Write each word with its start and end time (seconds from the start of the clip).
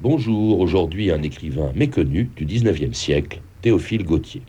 Bonjour, 0.00 0.60
aujourd'hui 0.60 1.10
un 1.10 1.20
écrivain 1.22 1.72
méconnu 1.74 2.30
du 2.36 2.46
19e 2.46 2.92
siècle, 2.92 3.40
Théophile 3.62 4.04
Gautier. 4.04 4.42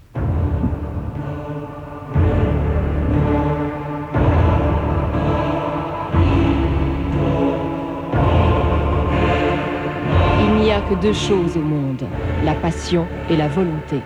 Il 10.40 10.62
n'y 10.62 10.70
a 10.70 10.82
que 10.82 11.02
deux 11.02 11.14
choses 11.14 11.58
au 11.58 11.62
monde, 11.62 12.06
la 12.46 12.54
passion 12.54 13.08
et 13.32 13.36
la 13.36 13.48
volonté. 13.48 14.02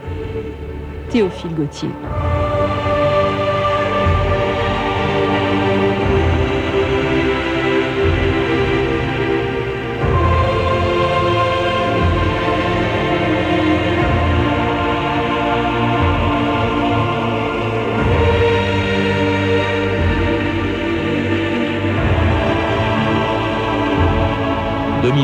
Théophile 1.10 1.56
Gautier. 1.56 1.90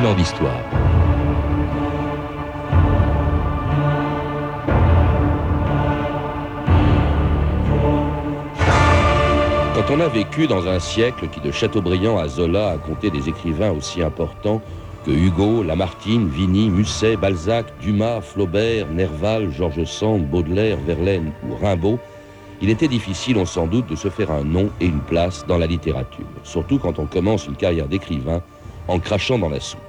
Quand 0.02 0.06
on 9.92 10.00
a 10.00 10.08
vécu 10.08 10.48
dans 10.48 10.68
un 10.68 10.80
siècle 10.80 11.28
qui 11.28 11.42
de 11.42 11.52
Chateaubriand 11.52 12.18
à 12.18 12.30
Zola 12.30 12.70
a 12.70 12.78
compté 12.78 13.10
des 13.10 13.28
écrivains 13.28 13.72
aussi 13.72 14.02
importants 14.02 14.62
que 15.06 15.12
Hugo, 15.12 15.64
Lamartine, 15.64 16.30
Vigny, 16.30 16.70
Musset, 16.70 17.18
Balzac, 17.18 17.66
Dumas, 17.82 18.22
Flaubert, 18.22 18.88
Nerval, 18.88 19.52
Georges 19.52 19.84
Sand, 19.84 20.26
Baudelaire, 20.28 20.78
Verlaine 20.88 21.34
ou 21.46 21.56
Rimbaud, 21.56 22.00
il 22.62 22.70
était 22.70 22.88
difficile, 22.88 23.38
on 23.38 23.46
s'en 23.46 23.68
doute, 23.68 23.88
de 23.88 23.98
se 23.98 24.10
faire 24.10 24.32
un 24.32 24.46
nom 24.46 24.70
et 24.80 24.86
une 24.86 25.02
place 25.02 25.46
dans 25.46 25.58
la 25.58 25.68
littérature, 25.68 26.26
surtout 26.44 26.80
quand 26.80 27.00
on 27.00 27.06
commence 27.06 27.48
une 27.48 27.56
carrière 27.56 27.88
d'écrivain 27.88 28.42
en 28.88 29.00
crachant 29.00 29.38
dans 29.38 29.50
la 29.50 29.60
soupe. 29.60 29.89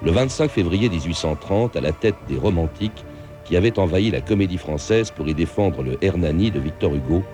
Le 0.00 0.12
25 0.12 0.48
février 0.48 0.88
1830, 0.88 1.74
à 1.74 1.80
la 1.80 1.90
tête 1.90 2.14
des 2.28 2.36
romantiques 2.36 3.04
qui 3.44 3.56
avaient 3.56 3.80
envahi 3.80 4.12
la 4.12 4.20
comédie 4.20 4.56
française 4.56 5.10
pour 5.10 5.28
y 5.28 5.34
défendre 5.34 5.82
le 5.82 5.98
Hernani 6.00 6.52
de 6.52 6.60
Victor 6.60 6.94
Hugo, 6.94 7.24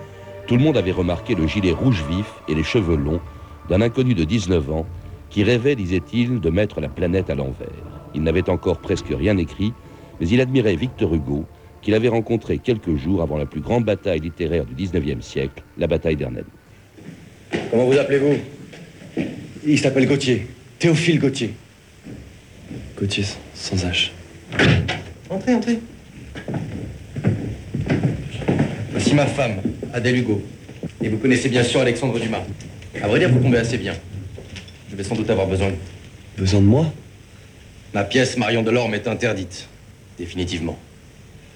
tout 0.47 0.55
le 0.55 0.63
monde 0.63 0.75
avait 0.75 0.91
remarqué 0.91 1.35
le 1.35 1.45
gilet 1.45 1.71
rouge 1.71 2.03
vif 2.09 2.25
et 2.47 2.55
les 2.55 2.63
cheveux 2.63 2.95
longs 2.95 3.21
d'un 3.69 3.81
inconnu 3.81 4.15
de 4.15 4.23
19 4.23 4.71
ans 4.71 4.87
qui 5.29 5.43
rêvait, 5.43 5.75
disait-il, 5.75 6.39
de 6.39 6.49
mettre 6.49 6.81
la 6.81 6.89
planète 6.89 7.29
à 7.29 7.35
l'envers. 7.35 7.67
Il 8.15 8.23
n'avait 8.23 8.49
encore 8.49 8.79
presque 8.79 9.09
rien 9.09 9.37
écrit, 9.37 9.71
mais 10.19 10.27
il 10.27 10.41
admirait 10.41 10.75
Victor 10.75 11.13
Hugo, 11.13 11.45
qu'il 11.83 11.93
avait 11.93 12.07
rencontré 12.07 12.57
quelques 12.57 12.95
jours 12.95 13.21
avant 13.21 13.37
la 13.37 13.45
plus 13.45 13.61
grande 13.61 13.85
bataille 13.85 14.21
littéraire 14.21 14.65
du 14.65 14.73
19e 14.73 15.21
siècle, 15.21 15.63
la 15.77 15.85
bataille 15.85 16.15
d'Hernani. 16.15 16.47
Comment 17.69 17.85
vous 17.85 17.97
appelez-vous? 17.97 19.23
Il 19.67 19.77
s'appelle 19.77 20.07
Gauthier, 20.07 20.47
Théophile 20.79 21.19
Gauthier. 21.19 21.53
Gauthier, 22.97 23.25
sans 23.53 23.75
H. 23.75 24.11
Entrez, 25.29 25.53
entrez. 25.53 25.79
Voici 28.91 29.13
ma 29.13 29.25
femme, 29.25 29.61
Adèle 29.93 30.17
Hugo. 30.17 30.41
Et 31.01 31.09
vous 31.09 31.17
connaissez 31.17 31.49
bien 31.49 31.63
sûr 31.63 31.81
Alexandre 31.81 32.17
Dumas. 32.19 32.43
À 33.01 33.07
vrai 33.07 33.19
dire, 33.19 33.29
vous 33.29 33.39
tombez 33.39 33.57
assez 33.57 33.77
bien. 33.77 33.93
Je 34.89 34.95
vais 34.95 35.03
sans 35.03 35.15
doute 35.15 35.29
avoir 35.29 35.47
besoin 35.47 35.69
de 35.69 35.75
Besoin 36.37 36.61
de 36.61 36.65
moi? 36.65 36.91
Ma 37.93 38.03
pièce 38.03 38.37
Marion 38.37 38.63
Delorme 38.63 38.93
est 38.93 39.07
interdite. 39.07 39.67
Définitivement. 40.17 40.77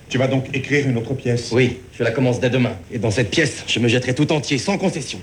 Tu 0.10 0.18
vas 0.18 0.28
donc 0.28 0.46
écrire 0.54 0.88
une 0.90 0.98
autre 0.98 1.14
pièce? 1.14 1.52
Oui, 1.54 1.78
je 1.98 2.04
la 2.04 2.12
commence 2.12 2.40
dès 2.40 2.50
demain. 2.50 2.76
Et 2.92 2.98
dans 2.98 3.12
cette 3.12 3.30
pièce, 3.30 3.64
je 3.68 3.80
me 3.80 3.88
jetterai 3.88 4.14
tout 4.14 4.32
entier, 4.34 4.58
sans 4.58 4.78
concession. 4.78 5.20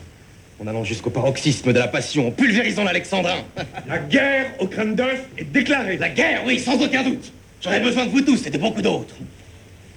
En 0.59 0.67
allant 0.67 0.85
jusqu'au 0.85 1.11
paroxysme 1.11 1.73
de 1.73 1.79
la 1.79 1.89
passion, 1.89 2.29
en 2.29 2.31
pulvérisant 2.31 2.85
l'Alexandrin. 2.85 3.45
La 3.89 3.99
guerre 3.99 4.47
au 4.59 4.67
crâne 4.67 4.95
d'œuf 4.95 5.23
est 5.37 5.45
déclarée. 5.45 5.99
La 5.99 6.09
guerre, 6.09 6.43
oui, 6.47 6.59
sans 6.59 6.83
aucun 6.83 7.03
doute. 7.03 7.31
J'aurais 7.61 7.81
besoin 7.81 8.07
de 8.07 8.11
vous 8.11 8.23
tous 8.23 8.47
et 8.47 8.51
de 8.51 8.59
beaucoup 8.59 8.81
d'autres. 8.81 9.17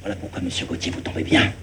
Voilà 0.01 0.15
pourquoi, 0.15 0.41
monsieur 0.41 0.65
Gauthier, 0.65 0.91
vous 0.91 1.01
tombez 1.01 1.23
bien. 1.23 1.53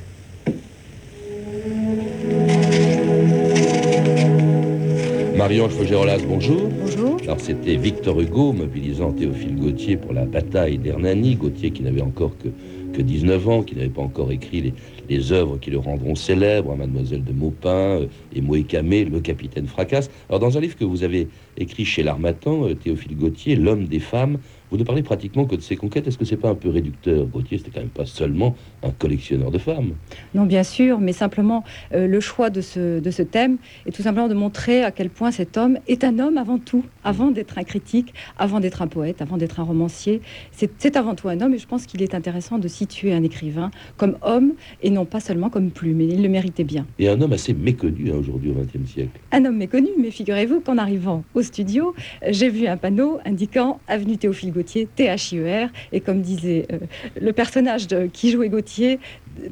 Marion 5.36 5.68
Fogérolas, 5.68 6.18
bonjour. 6.26 6.68
Bonjour. 6.68 7.18
Alors 7.22 7.40
c'était 7.40 7.76
Victor 7.76 8.20
Hugo 8.20 8.52
mobilisant 8.52 9.12
Théophile 9.12 9.56
Gautier 9.56 9.96
pour 9.96 10.12
la 10.12 10.24
bataille 10.24 10.78
d'Hernani. 10.78 11.36
Gautier 11.36 11.70
qui 11.70 11.82
n'avait 11.82 12.02
encore 12.02 12.36
que, 12.38 12.48
que 12.96 13.02
19 13.02 13.48
ans, 13.48 13.62
qui 13.62 13.76
n'avait 13.76 13.90
pas 13.90 14.02
encore 14.02 14.32
écrit 14.32 14.72
les, 15.08 15.32
œuvres 15.32 15.58
qui 15.58 15.70
le 15.70 15.78
rendront 15.78 16.14
célèbre, 16.14 16.74
Mademoiselle 16.74 17.22
de 17.22 17.32
Maupin 17.32 18.00
euh, 18.00 18.06
et 18.34 18.40
Moécamé, 18.40 19.04
Le 19.04 19.20
Capitaine 19.20 19.66
Fracasse. 19.66 20.10
Alors 20.28 20.40
dans 20.40 20.56
un 20.56 20.60
livre 20.60 20.76
que 20.76 20.84
vous 20.84 21.04
avez 21.04 21.28
écrit 21.58 21.84
chez 21.84 22.02
l'Armatan, 22.02 22.66
euh, 22.66 22.74
Théophile 22.74 23.16
Gautier, 23.16 23.56
L'homme 23.56 23.84
des 23.84 23.98
femmes, 23.98 24.38
vous 24.70 24.76
ne 24.76 24.84
parlez 24.84 25.02
pratiquement 25.02 25.44
que 25.44 25.56
de 25.56 25.60
ses 25.60 25.76
conquêtes. 25.76 26.06
Est-ce 26.06 26.18
que 26.18 26.24
c'est 26.24 26.36
pas 26.36 26.50
un 26.50 26.54
peu 26.54 26.68
réducteur 26.68 27.26
Gautier, 27.26 27.58
c'était 27.58 27.70
quand 27.70 27.80
même 27.80 27.88
pas 27.88 28.06
seulement 28.06 28.56
un 28.82 28.90
collectionneur 28.90 29.50
de 29.50 29.58
femmes. 29.58 29.92
Non, 30.34 30.44
bien 30.44 30.62
sûr, 30.62 30.98
mais 31.00 31.12
simplement 31.12 31.64
euh, 31.92 32.06
le 32.06 32.20
choix 32.20 32.50
de 32.50 32.60
ce, 32.60 33.00
de 33.00 33.10
ce 33.10 33.22
thème 33.22 33.58
est 33.86 33.92
tout 33.92 34.02
simplement 34.02 34.28
de 34.28 34.34
montrer 34.34 34.82
à 34.82 34.90
quel 34.90 35.10
point 35.10 35.30
cet 35.30 35.56
homme 35.56 35.78
est 35.86 36.04
un 36.04 36.18
homme 36.18 36.38
avant 36.38 36.58
tout, 36.58 36.84
avant 37.04 37.30
d'être 37.30 37.58
un 37.58 37.64
critique, 37.64 38.14
avant 38.38 38.60
d'être 38.60 38.82
un 38.82 38.86
poète, 38.86 39.22
avant 39.22 39.36
d'être 39.36 39.60
un 39.60 39.64
romancier. 39.64 40.20
C'est 40.52 40.96
avant 40.96 41.14
tout 41.14 41.28
un 41.28 41.40
homme 41.40 41.54
et 41.54 41.58
je 41.58 41.66
pense 41.66 41.86
qu'il 41.86 42.02
est 42.02 42.14
intéressant 42.14 42.58
de 42.58 42.68
situer 42.68 43.12
un 43.12 43.22
écrivain 43.22 43.70
comme 43.96 44.16
homme 44.22 44.52
et 44.82 44.90
non 44.90 45.04
pas 45.04 45.20
seulement 45.20 45.50
comme 45.50 45.70
plume. 45.70 46.00
Et 46.00 46.06
il 46.06 46.22
le 46.22 46.28
méritait 46.28 46.64
bien. 46.64 46.86
Et 46.98 47.08
un 47.08 47.20
homme 47.20 47.32
assez 47.32 47.54
méconnu 47.54 48.10
hein, 48.10 48.16
aujourd'hui 48.18 48.50
au 48.50 48.54
XXe 48.54 48.90
siècle. 48.90 49.20
Un 49.32 49.44
homme 49.44 49.56
méconnu, 49.56 49.88
mais 49.98 50.10
figurez-vous 50.10 50.60
qu'en 50.60 50.78
arrivant 50.78 51.24
au 51.34 51.42
studio, 51.42 51.94
j'ai 52.28 52.48
vu 52.48 52.66
un 52.66 52.76
panneau 52.76 53.18
indiquant 53.24 53.80
Avenue 53.88 54.16
Théophile 54.16 54.52
Gautier, 54.56 54.88
T-H-I-E-R, 54.96 55.68
et 55.92 56.00
comme 56.00 56.22
disait 56.22 56.66
euh, 56.72 56.78
le 57.20 57.32
personnage 57.32 57.86
de, 57.86 58.06
qui 58.06 58.30
jouait 58.30 58.48
Gautier, 58.48 58.98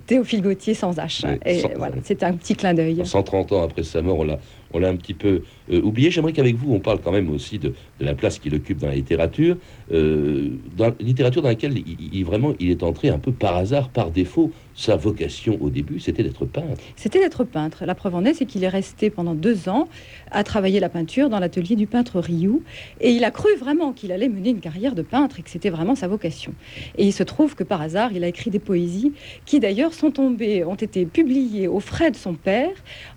Théophile 0.07 0.41
Gautier 0.43 0.73
sans 0.75 0.97
H. 0.97 1.25
Et 1.45 1.61
sans- 1.61 1.71
voilà, 1.77 1.95
c'était 2.03 2.25
un 2.25 2.33
petit 2.33 2.55
clin 2.57 2.73
d'œil. 2.75 3.03
130 3.05 3.53
ans 3.53 3.63
après 3.63 3.83
sa 3.83 4.01
mort, 4.01 4.19
on 4.21 4.25
l'a, 4.25 4.39
on 4.73 4.79
l'a 4.79 4.89
un 4.89 4.97
petit 4.97 5.13
peu 5.15 5.43
euh, 5.71 5.81
oublié. 5.83 6.11
J'aimerais 6.11 6.33
qu'avec 6.33 6.57
vous, 6.57 6.73
on 6.75 6.81
parle 6.81 7.01
quand 7.05 7.13
même 7.13 7.31
aussi 7.31 7.59
de, 7.59 7.69
de 8.01 8.05
la 8.05 8.15
place 8.15 8.39
qu'il 8.39 8.55
occupe 8.55 8.79
dans 8.79 8.89
la 8.89 8.95
littérature, 8.95 9.57
euh, 9.93 10.49
dans 10.77 10.87
la 10.87 10.95
littérature 11.01 11.43
dans 11.43 11.49
laquelle 11.49 11.77
il, 11.77 11.97
il- 12.15 12.25
vraiment 12.25 12.55
il 12.59 12.71
est 12.71 12.83
entré 12.83 13.11
un 13.11 13.19
peu 13.19 13.33
par 13.33 13.57
hasard, 13.57 13.91
par 13.91 14.11
défaut. 14.11 14.51
Sa 14.77 14.97
vocation 14.97 15.57
au 15.61 15.71
début, 15.71 16.01
c'était 16.01 16.25
d'être 16.25 16.45
peintre. 16.47 16.83
C'était 16.97 17.21
d'être 17.21 17.45
peintre. 17.45 17.85
La 17.85 17.95
preuve 17.95 18.17
en 18.17 18.25
est, 18.25 18.35
c'est 18.35 18.45
qu'il 18.45 18.65
est 18.65 18.69
resté 18.69 19.09
pendant 19.09 19.35
deux 19.35 19.69
ans 19.69 19.89
à 20.33 20.43
travailler 20.43 20.81
la 20.81 20.89
peinture 20.89 21.29
dans 21.29 21.39
l'atelier 21.39 21.77
du 21.77 21.87
peintre 21.87 22.19
Rioux. 22.19 22.61
Et 23.01 23.13
il 23.13 23.23
a 23.23 23.31
cru 23.31 23.55
vraiment 23.57 23.93
qu'il 23.93 24.11
allait 24.11 24.29
mener 24.29 24.51
une 24.51 24.61
carrière 24.61 24.97
de 24.97 25.03
peintre 25.03 25.39
et 25.39 25.43
que 25.43 25.51
c'était 25.51 25.71
vraiment 25.71 25.95
sa 25.95 26.09
vocation. 26.09 26.53
Et 26.99 27.07
il 27.07 27.13
se 27.13 27.23
trouve 27.23 27.55
que 27.55 27.63
par 27.63 27.81
hasard, 27.81 28.11
il 28.13 28.25
a 28.25 28.27
écrit 28.27 28.51
des 28.51 28.59
poésies 28.59 29.13
qui 29.45 29.61
d'ailleurs 29.61 29.95
sont 29.95 30.11
tombées, 30.11 30.65
ont 30.65 30.75
été 30.75 31.07
publiées 31.07 31.69
aux 31.69 31.81
frais 31.81 32.11
de 32.11 32.17
son 32.17 32.35
père 32.35 32.73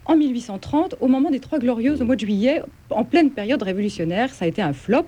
en 0.05 0.15
1830, 0.15 0.95
au 1.01 1.07
moment 1.07 1.31
des 1.31 1.39
Trois 1.39 1.57
Glorieuses, 1.57 2.01
au 2.01 2.05
mois 2.05 2.15
de 2.15 2.21
juillet, 2.21 2.61
en 2.91 3.03
pleine 3.03 3.31
période 3.31 3.61
révolutionnaire. 3.63 4.29
Ça 4.33 4.45
a 4.45 4.47
été 4.47 4.61
un 4.61 4.73
flop, 4.73 5.07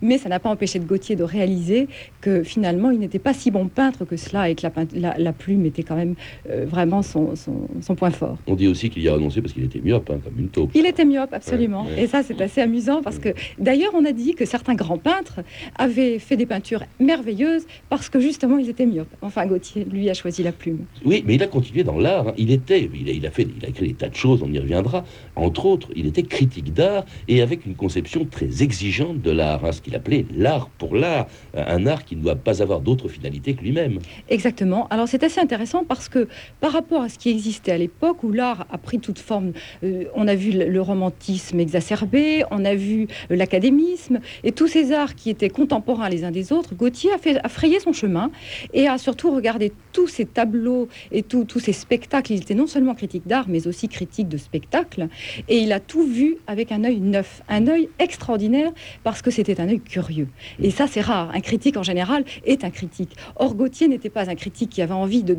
mais 0.00 0.16
ça 0.16 0.30
n'a 0.30 0.40
pas 0.40 0.48
empêché 0.48 0.78
de 0.78 0.84
Gautier 0.84 1.16
de 1.16 1.22
réaliser 1.22 1.86
que 2.22 2.42
finalement, 2.42 2.90
il 2.90 2.98
n'était 2.98 3.18
pas 3.18 3.34
si 3.34 3.50
bon 3.50 3.68
peintre 3.68 4.04
que 4.06 4.16
cela 4.16 4.48
et 4.48 4.54
que 4.54 4.66
la 4.96 5.32
plume 5.32 5.66
était 5.66 5.81
quand 5.84 5.96
même 5.96 6.14
euh, 6.50 6.64
vraiment 6.66 7.02
son- 7.02 7.34
son- 7.36 7.68
son 7.80 7.94
point 7.94 8.10
fort. 8.10 8.36
On 8.46 8.54
dit 8.54 8.68
aussi 8.68 8.90
qu'il 8.90 9.02
y 9.02 9.08
a 9.08 9.14
renoncé 9.14 9.40
parce 9.40 9.52
qu'il 9.54 9.64
était 9.64 9.80
myope, 9.80 10.10
hein, 10.10 10.18
comme 10.24 10.38
une 10.38 10.48
taupe. 10.48 10.70
Il 10.74 10.86
était 10.86 11.04
myope, 11.04 11.32
absolument. 11.32 11.84
Ouais, 11.84 11.92
ouais. 11.96 12.02
Et 12.04 12.06
ça, 12.06 12.22
c'est 12.22 12.40
assez 12.40 12.60
amusant 12.60 13.02
parce 13.02 13.18
que, 13.18 13.30
d'ailleurs, 13.58 13.92
on 13.94 14.04
a 14.04 14.12
dit 14.12 14.34
que 14.34 14.44
certains 14.44 14.74
grands 14.74 14.98
peintres 14.98 15.40
avaient 15.76 16.18
fait 16.18 16.36
des 16.36 16.46
peintures 16.46 16.82
merveilleuses 17.00 17.66
parce 17.88 18.08
que, 18.08 18.20
justement, 18.20 18.58
ils 18.58 18.68
étaient 18.68 18.86
myopes. 18.86 19.12
Enfin, 19.22 19.46
Gautier, 19.46 19.84
lui, 19.90 20.08
a 20.10 20.14
choisi 20.14 20.42
la 20.42 20.52
plume. 20.52 20.80
Oui, 21.04 21.22
mais 21.26 21.34
il 21.34 21.42
a 21.42 21.46
continué 21.46 21.84
dans 21.84 21.98
l'art. 21.98 22.28
hein. 22.28 22.34
Il 22.36 22.50
était, 22.50 22.88
il 22.94 23.08
a, 23.08 23.12
il 23.12 23.26
a 23.26 23.30
fait, 23.30 23.46
il 23.58 23.64
a 23.64 23.68
écrit 23.68 23.88
des 23.88 23.94
tas 23.94 24.08
de 24.08 24.14
choses. 24.14 24.42
On 24.42 24.52
y 24.52 24.58
reviendra. 24.58 25.04
Entre 25.36 25.66
autres, 25.66 25.88
il 25.96 26.06
était 26.06 26.22
critique 26.22 26.72
d'art 26.72 27.04
et 27.28 27.40
avec 27.42 27.66
une 27.66 27.74
conception 27.74 28.24
très 28.24 28.62
exigeante 28.62 29.20
de 29.22 29.30
l'art, 29.30 29.64
hein, 29.64 29.72
ce 29.72 29.80
qu'il 29.80 29.94
appelait 29.94 30.26
l'art 30.36 30.68
pour 30.78 30.94
l'art, 30.94 31.26
un 31.54 31.86
art 31.86 32.04
qui 32.04 32.16
ne 32.16 32.22
doit 32.22 32.36
pas 32.36 32.62
avoir 32.62 32.80
d'autre 32.80 33.08
finalité 33.08 33.54
que 33.54 33.62
lui-même. 33.62 33.98
Exactement. 34.28 34.86
Alors, 34.90 35.08
c'est 35.08 35.22
assez 35.24 35.40
intéressant 35.40 35.71
parce 35.86 36.08
que 36.08 36.28
par 36.60 36.72
rapport 36.72 37.02
à 37.02 37.08
ce 37.08 37.18
qui 37.18 37.30
existait 37.30 37.72
à 37.72 37.78
l'époque, 37.78 38.22
où 38.22 38.32
l'art 38.32 38.66
a 38.70 38.78
pris 38.78 38.98
toute 38.98 39.18
forme, 39.18 39.52
euh, 39.82 40.04
on 40.14 40.28
a 40.28 40.34
vu 40.34 40.52
le, 40.52 40.82
romantisme 40.82 41.60
exacerbé, 41.60 42.44
on 42.50 42.64
a 42.64 42.74
vu 42.74 43.06
euh, 43.30 43.36
l'académisme, 43.36 44.20
et 44.44 44.52
tous 44.52 44.68
ces 44.68 44.92
arts 44.92 45.14
qui 45.14 45.30
étaient 45.30 45.48
contemporains 45.48 46.08
les 46.08 46.24
uns 46.24 46.30
des 46.30 46.52
autres, 46.52 46.74
Gauthier 46.74 47.12
a, 47.12 47.18
fait, 47.18 47.38
a 47.42 47.48
frayé 47.48 47.80
son 47.80 47.92
chemin 47.92 48.30
et 48.72 48.88
a 48.88 48.98
surtout 48.98 49.34
regardé 49.34 49.72
tous 49.92 50.08
ces 50.08 50.26
tableaux 50.26 50.88
et 51.10 51.22
tous 51.22 51.60
ces 51.60 51.72
spectacles. 51.72 52.32
Il 52.32 52.42
était 52.42 52.54
non 52.54 52.66
seulement 52.66 52.94
critique 52.94 53.26
d'art, 53.26 53.46
mais 53.48 53.66
aussi 53.66 53.88
critique 53.88 54.28
de 54.28 54.36
spectacle, 54.36 55.08
et 55.48 55.58
il 55.58 55.72
a 55.72 55.80
tout 55.80 56.04
vu 56.04 56.36
avec 56.46 56.72
un 56.72 56.84
œil 56.84 57.00
neuf, 57.00 57.42
un 57.48 57.66
œil 57.66 57.88
extraordinaire 57.98 58.72
parce 59.04 59.22
que 59.22 59.30
c'était 59.30 59.60
un 59.60 59.68
œil 59.68 59.80
curieux. 59.80 60.28
Et 60.60 60.70
ça, 60.70 60.86
c'est 60.86 61.00
rare. 61.00 61.30
Un 61.34 61.40
critique 61.40 61.76
en 61.76 61.82
général 61.82 62.24
est 62.44 62.64
un 62.64 62.70
critique. 62.70 63.16
Or, 63.36 63.54
Gauthier 63.54 63.88
n'était 63.88 64.10
pas 64.10 64.28
un 64.28 64.34
critique 64.34 64.70
qui 64.70 64.82
avait 64.82 64.92
envie 64.92 65.22
de 65.22 65.34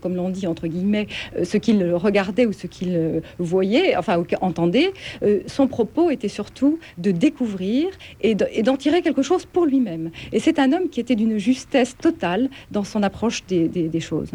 comme 0.00 0.14
l'on 0.14 0.30
dit 0.30 0.46
entre 0.46 0.66
guillemets, 0.66 1.06
euh, 1.36 1.44
ce 1.44 1.56
qu'il 1.56 1.82
regardait 1.94 2.46
ou 2.46 2.52
ce 2.52 2.66
qu'il 2.66 2.94
euh, 2.94 3.20
voyait, 3.38 3.96
enfin, 3.96 4.22
entendait. 4.40 4.92
Euh, 5.22 5.40
son 5.46 5.66
propos 5.66 6.10
était 6.10 6.28
surtout 6.28 6.78
de 6.98 7.10
découvrir 7.10 7.88
et 8.20 8.34
d'en 8.34 8.76
tirer 8.76 9.02
quelque 9.02 9.22
chose 9.22 9.46
pour 9.46 9.66
lui-même. 9.66 10.10
Et 10.32 10.40
c'est 10.40 10.58
un 10.58 10.72
homme 10.72 10.88
qui 10.88 11.00
était 11.00 11.16
d'une 11.16 11.38
justesse 11.38 11.96
totale 11.96 12.50
dans 12.70 12.84
son 12.84 13.02
approche 13.02 13.44
des 13.46 14.00
choses 14.00 14.30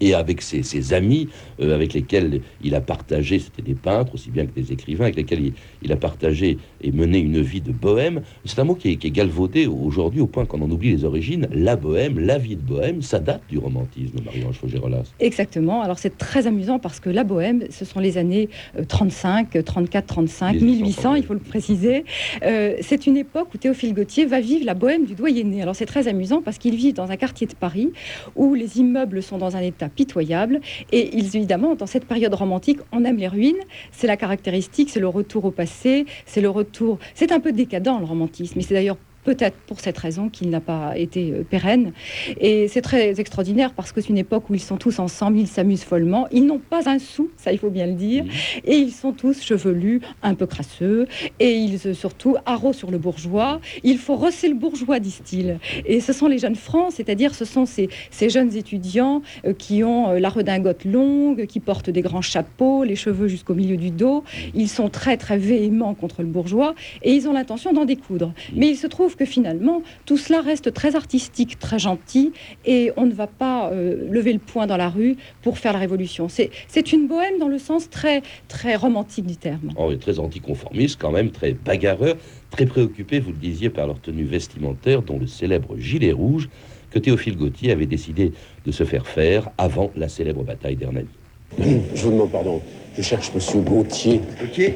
et 0.00 0.14
avec 0.14 0.42
ses, 0.42 0.92
amis 0.92 1.28
avec 1.60 1.92
lesquels 1.94 2.40
il 2.62 2.74
a 2.74 2.80
partagé, 2.80 3.38
c'était 3.38 3.62
des 3.62 3.74
peintres 3.74 4.14
aussi 4.14 4.30
bien 4.30 4.46
que 4.46 4.52
des 4.52 4.72
écrivains, 4.72 5.04
avec 5.04 5.16
lesquels 5.16 5.52
il, 5.82 5.92
a 5.92 5.96
partagé 5.96 6.58
et 6.84 6.92
mené 6.92 7.18
une 7.18 7.40
vie 7.40 7.60
de 7.60 7.72
bohème. 7.72 8.22
C'est 8.44 8.58
un 8.58 8.64
mot 8.64 8.74
qui 8.74 8.90
est, 8.90 9.14
galvaudé 9.14 9.66
aujourd'hui 9.66 10.20
au 10.20 10.26
point 10.26 10.44
qu'on 10.44 10.60
en 10.62 10.70
oublie 10.70 10.90
les 10.90 11.04
origines. 11.04 11.48
La 11.52 11.76
bohème, 11.76 12.18
la 12.18 12.38
vie 12.38 12.56
de 12.56 12.60
bohème, 12.60 13.00
ça 13.02 13.18
date 13.18 13.42
du 13.48 13.58
romantisme, 13.58 14.18
Marie-Ange 14.24 14.56
Faugerolas. 14.56 15.04
Exactement. 15.20 15.82
Alors 15.82 15.98
c'est 15.98 16.18
très 16.18 16.46
amusant 16.46 16.78
parce 16.78 17.00
que 17.00 17.10
la 17.10 17.24
bohème, 17.24 17.64
ce 17.70 17.84
sont 17.84 18.00
les 18.00 18.18
années 18.18 18.48
35, 18.88 19.64
34, 19.64 20.06
35, 20.06 20.60
1800, 20.60 21.14
il 21.14 21.24
faut 21.24 21.34
le 21.34 21.40
préciser. 21.40 22.04
Euh, 22.42 22.76
c'est 22.80 23.06
une 23.06 23.16
époque 23.16 23.48
où 23.54 23.58
Théophile 23.58 23.94
Gautier 23.94 24.26
va 24.26 24.40
vivre 24.40 24.66
la 24.66 24.74
bohème 24.74 25.06
du 25.06 25.14
doyenné. 25.14 25.62
Alors 25.62 25.76
c'est 25.76 25.86
très 25.86 26.08
amusant 26.08 26.42
parce 26.42 26.58
qu'il 26.58 26.74
vit 26.74 26.92
dans 26.92 27.10
un 27.10 27.16
quartier 27.16 27.46
de 27.46 27.54
Paris 27.54 27.90
où 28.36 28.54
les 28.54 28.78
immeubles 28.78 29.22
sont 29.22 29.38
dans 29.38 29.56
un 29.56 29.60
état 29.60 29.88
pitoyable. 29.88 30.60
Et 30.92 31.16
ils, 31.16 31.36
évidemment, 31.36 31.74
dans 31.74 31.86
cette 31.86 32.04
période 32.04 32.34
romantique, 32.34 32.80
on 32.92 33.04
aime 33.04 33.16
les 33.16 33.28
ruines. 33.28 33.54
C'est 33.92 34.06
la 34.06 34.16
caractéristique, 34.16 34.90
c'est 34.90 35.00
le 35.00 35.08
retour 35.08 35.44
au 35.44 35.50
passé, 35.50 36.06
c'est 36.26 36.40
le 36.40 36.50
retour. 36.50 36.73
C'est 37.14 37.32
un 37.32 37.40
peu 37.40 37.52
décadent 37.52 37.88
le 38.00 38.06
romantisme. 38.06 38.58
Et 38.58 38.62
c'est 38.62 38.74
d'ailleurs 38.74 38.96
peut-être 39.24 39.56
pour 39.66 39.80
cette 39.80 39.98
raison 39.98 40.28
qu'il 40.28 40.50
n'a 40.50 40.60
pas 40.60 40.96
été 40.96 41.32
euh, 41.32 41.42
pérenne. 41.42 41.92
Et 42.40 42.68
c'est 42.68 42.82
très 42.82 43.20
extraordinaire 43.20 43.72
parce 43.72 43.92
que 43.92 44.00
c'est 44.00 44.10
une 44.10 44.18
époque 44.18 44.50
où 44.50 44.54
ils 44.54 44.60
sont 44.60 44.76
tous 44.76 44.98
ensemble, 44.98 45.38
ils 45.38 45.48
s'amusent 45.48 45.84
follement, 45.84 46.28
ils 46.30 46.46
n'ont 46.46 46.58
pas 46.58 46.88
un 46.88 46.98
sou, 46.98 47.30
ça 47.36 47.52
il 47.52 47.58
faut 47.58 47.70
bien 47.70 47.86
le 47.86 47.94
dire, 47.94 48.24
et 48.64 48.76
ils 48.76 48.92
sont 48.92 49.12
tous 49.12 49.42
chevelus, 49.42 50.00
un 50.22 50.34
peu 50.34 50.46
crasseux, 50.46 51.06
et 51.40 51.52
ils 51.52 51.78
euh, 51.86 51.94
surtout 51.94 52.36
arrosent 52.46 52.76
sur 52.76 52.90
le 52.90 52.98
bourgeois. 52.98 53.60
Il 53.82 53.98
faut 53.98 54.16
rosser 54.16 54.48
le 54.48 54.54
bourgeois, 54.54 55.00
disent-ils. 55.00 55.58
Et 55.86 56.00
ce 56.00 56.12
sont 56.12 56.28
les 56.28 56.38
jeunes 56.38 56.56
francs, 56.56 56.92
c'est-à-dire 56.92 57.34
ce 57.34 57.44
sont 57.44 57.66
ces, 57.66 57.88
ces 58.10 58.28
jeunes 58.28 58.54
étudiants 58.56 59.22
euh, 59.46 59.52
qui 59.52 59.82
ont 59.84 60.12
la 60.12 60.28
redingote 60.28 60.84
longue, 60.84 61.46
qui 61.46 61.60
portent 61.60 61.90
des 61.90 62.02
grands 62.02 62.22
chapeaux, 62.22 62.84
les 62.84 62.96
cheveux 62.96 63.28
jusqu'au 63.28 63.54
milieu 63.54 63.76
du 63.76 63.90
dos. 63.90 64.24
Ils 64.54 64.68
sont 64.68 64.88
très 64.88 65.16
très 65.16 65.38
véhéments 65.38 65.94
contre 65.94 66.22
le 66.22 66.28
bourgeois 66.28 66.74
et 67.02 67.12
ils 67.12 67.28
ont 67.28 67.32
l'intention 67.32 67.72
d'en 67.72 67.84
découdre. 67.84 68.32
Mais 68.54 68.68
il 68.68 68.76
se 68.76 68.86
trouve 68.86 69.13
que 69.16 69.24
finalement, 69.24 69.82
tout 70.06 70.16
cela 70.16 70.40
reste 70.40 70.72
très 70.72 70.96
artistique, 70.96 71.58
très 71.58 71.78
gentil, 71.78 72.32
et 72.64 72.92
on 72.96 73.06
ne 73.06 73.12
va 73.12 73.26
pas 73.26 73.70
euh, 73.70 74.08
lever 74.10 74.32
le 74.32 74.38
poing 74.38 74.66
dans 74.66 74.76
la 74.76 74.88
rue 74.88 75.16
pour 75.42 75.58
faire 75.58 75.72
la 75.72 75.78
révolution. 75.78 76.28
C'est 76.28 76.92
une 76.92 77.06
bohème 77.06 77.38
dans 77.38 77.48
le 77.48 77.58
sens 77.58 77.90
très, 77.90 78.22
très 78.48 78.76
romantique 78.76 79.26
du 79.26 79.36
terme. 79.36 79.70
Oh, 79.76 79.90
et 79.92 79.98
très 79.98 80.18
anticonformiste 80.18 81.00
quand 81.00 81.10
même, 81.10 81.30
très 81.30 81.52
bagarreur, 81.52 82.16
très 82.50 82.66
préoccupé, 82.66 83.20
vous 83.20 83.30
le 83.30 83.38
disiez, 83.38 83.70
par 83.70 83.86
leur 83.86 84.00
tenue 84.00 84.24
vestimentaire, 84.24 85.02
dont 85.02 85.18
le 85.18 85.26
célèbre 85.26 85.76
gilet 85.78 86.12
rouge 86.12 86.48
que 86.90 86.98
Théophile 86.98 87.36
Gautier 87.36 87.72
avait 87.72 87.86
décidé 87.86 88.32
de 88.64 88.72
se 88.72 88.84
faire 88.84 89.06
faire 89.06 89.50
avant 89.58 89.90
la 89.96 90.08
célèbre 90.08 90.44
bataille 90.44 90.76
d'Hernani. 90.76 91.08
Je 91.58 92.02
vous 92.02 92.12
demande 92.12 92.30
pardon, 92.30 92.62
je 92.96 93.02
cherche 93.02 93.32
Monsieur 93.34 93.60
Gautier. 93.60 94.20
Gautier 94.40 94.74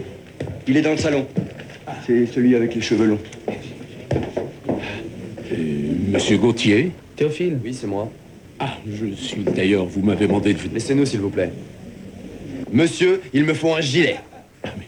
Il 0.67 0.76
est 0.76 0.82
dans 0.82 0.90
le 0.90 0.96
salon. 0.96 1.26
C'est 2.06 2.26
celui 2.26 2.55
avec 2.55 2.75
les 2.75 2.81
cheveux 2.81 3.06
longs. 3.06 3.19
Monsieur 6.10 6.38
Gauthier 6.38 6.93
Théophile 7.16 7.58
Oui, 7.64 7.75
c'est 7.75 7.87
moi. 7.87 8.10
Ah, 8.58 8.76
je 8.90 9.06
suis 9.14 9.43
d'ailleurs, 9.43 9.87
vous 9.87 10.02
m'avez 10.02 10.26
demandé 10.26 10.55
de... 10.55 10.58
Laissez-nous, 10.72 11.06
s'il 11.06 11.20
vous 11.20 11.31
plaît. 11.31 11.52
Monsieur, 12.72 13.20
il 13.32 13.44
me 13.44 13.55
faut 13.55 13.75
un 13.75 13.81
gilet. 13.81 14.16
Ah, 14.64 14.70
mais 14.76 14.87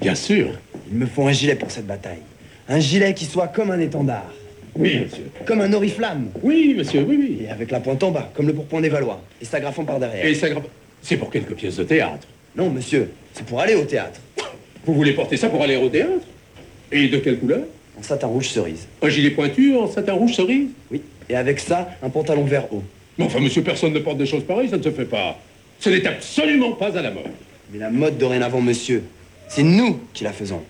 bien 0.00 0.14
sûr. 0.14 0.48
Il 0.90 0.98
me 0.98 1.06
faut 1.06 1.26
un 1.26 1.32
gilet 1.32 1.54
pour 1.54 1.70
cette 1.70 1.86
bataille. 1.86 2.22
Un 2.68 2.80
gilet 2.80 3.12
qui 3.14 3.26
soit 3.26 3.48
comme 3.48 3.70
un 3.70 3.80
étendard. 3.80 4.32
Oui, 4.74 5.00
monsieur. 5.04 5.24
Comme 5.44 5.60
un 5.60 5.72
oriflamme. 5.72 6.30
Oui, 6.42 6.74
monsieur, 6.76 7.04
oui, 7.06 7.18
oui. 7.20 7.38
Et 7.44 7.50
avec 7.50 7.70
la 7.70 7.80
pointe 7.80 8.02
en 8.02 8.10
bas, 8.10 8.30
comme 8.34 8.46
le 8.46 8.54
pourpoint 8.54 8.80
des 8.80 8.88
Valois. 8.88 9.20
Et 9.40 9.44
s'agrafant 9.44 9.84
par 9.84 9.98
derrière. 10.00 10.24
Et 10.24 10.34
s'agrafant... 10.34 10.68
C'est 11.02 11.16
pour 11.16 11.30
quelques 11.30 11.54
pièces 11.54 11.76
de 11.76 11.84
théâtre. 11.84 12.26
Non, 12.56 12.70
monsieur, 12.70 13.10
c'est 13.34 13.44
pour 13.44 13.60
aller 13.60 13.74
au 13.74 13.84
théâtre. 13.84 14.20
Vous 14.84 14.94
voulez 14.94 15.12
porter 15.12 15.36
ça 15.36 15.48
pour 15.48 15.62
aller 15.62 15.76
au 15.76 15.88
théâtre? 15.88 16.26
Et 16.90 17.08
de 17.08 17.18
quelle 17.18 17.38
couleur? 17.38 17.62
En 17.98 18.02
satin 18.02 18.26
rouge 18.26 18.48
cerise. 18.48 18.86
Un 19.02 19.08
gilet 19.08 19.30
pointu 19.30 19.76
en 19.76 19.88
satin 19.88 20.14
rouge 20.14 20.34
cerise? 20.34 20.68
Oui. 20.90 21.02
Et 21.28 21.36
avec 21.36 21.60
ça, 21.60 21.90
un 22.02 22.10
pantalon 22.10 22.44
vert 22.44 22.72
haut. 22.72 22.82
Mais 23.18 23.24
enfin, 23.24 23.40
monsieur, 23.40 23.62
personne 23.62 23.92
ne 23.92 23.98
porte 23.98 24.18
des 24.18 24.26
choses 24.26 24.44
pareilles, 24.44 24.68
ça 24.68 24.78
ne 24.78 24.82
se 24.82 24.90
fait 24.90 25.04
pas. 25.04 25.38
Ce 25.78 25.90
n'est 25.90 26.06
absolument 26.06 26.72
pas 26.72 26.96
à 26.96 27.02
la 27.02 27.10
mode. 27.10 27.24
Mais 27.72 27.78
la 27.78 27.90
mode 27.90 28.18
dorénavant, 28.18 28.60
monsieur, 28.60 29.02
c'est 29.48 29.62
nous 29.62 30.00
qui 30.12 30.24
la 30.24 30.32
faisons. 30.32 30.62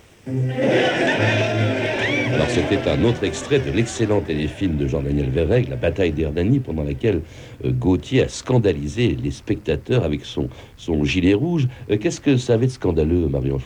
Alors 2.32 2.48
c'était 2.48 2.88
un 2.88 3.02
autre 3.04 3.24
extrait 3.24 3.58
de 3.58 3.70
l'excellent 3.70 4.20
téléfilm 4.20 4.76
de 4.76 4.86
Jean-Daniel 4.86 5.30
Verreg, 5.30 5.68
La 5.68 5.76
bataille 5.76 6.12
d'Hernani, 6.12 6.60
pendant 6.60 6.84
laquelle 6.84 7.20
Gauthier 7.64 8.22
a 8.22 8.28
scandalisé 8.28 9.16
les 9.22 9.30
spectateurs 9.30 10.04
avec 10.04 10.24
son, 10.24 10.48
son 10.76 11.04
gilet 11.04 11.34
rouge. 11.34 11.68
Euh, 11.90 11.96
qu'est-ce 11.96 12.20
que 12.20 12.36
ça 12.36 12.54
avait 12.54 12.66
de 12.66 12.72
scandaleux, 12.72 13.28
Marie-Ange 13.28 13.62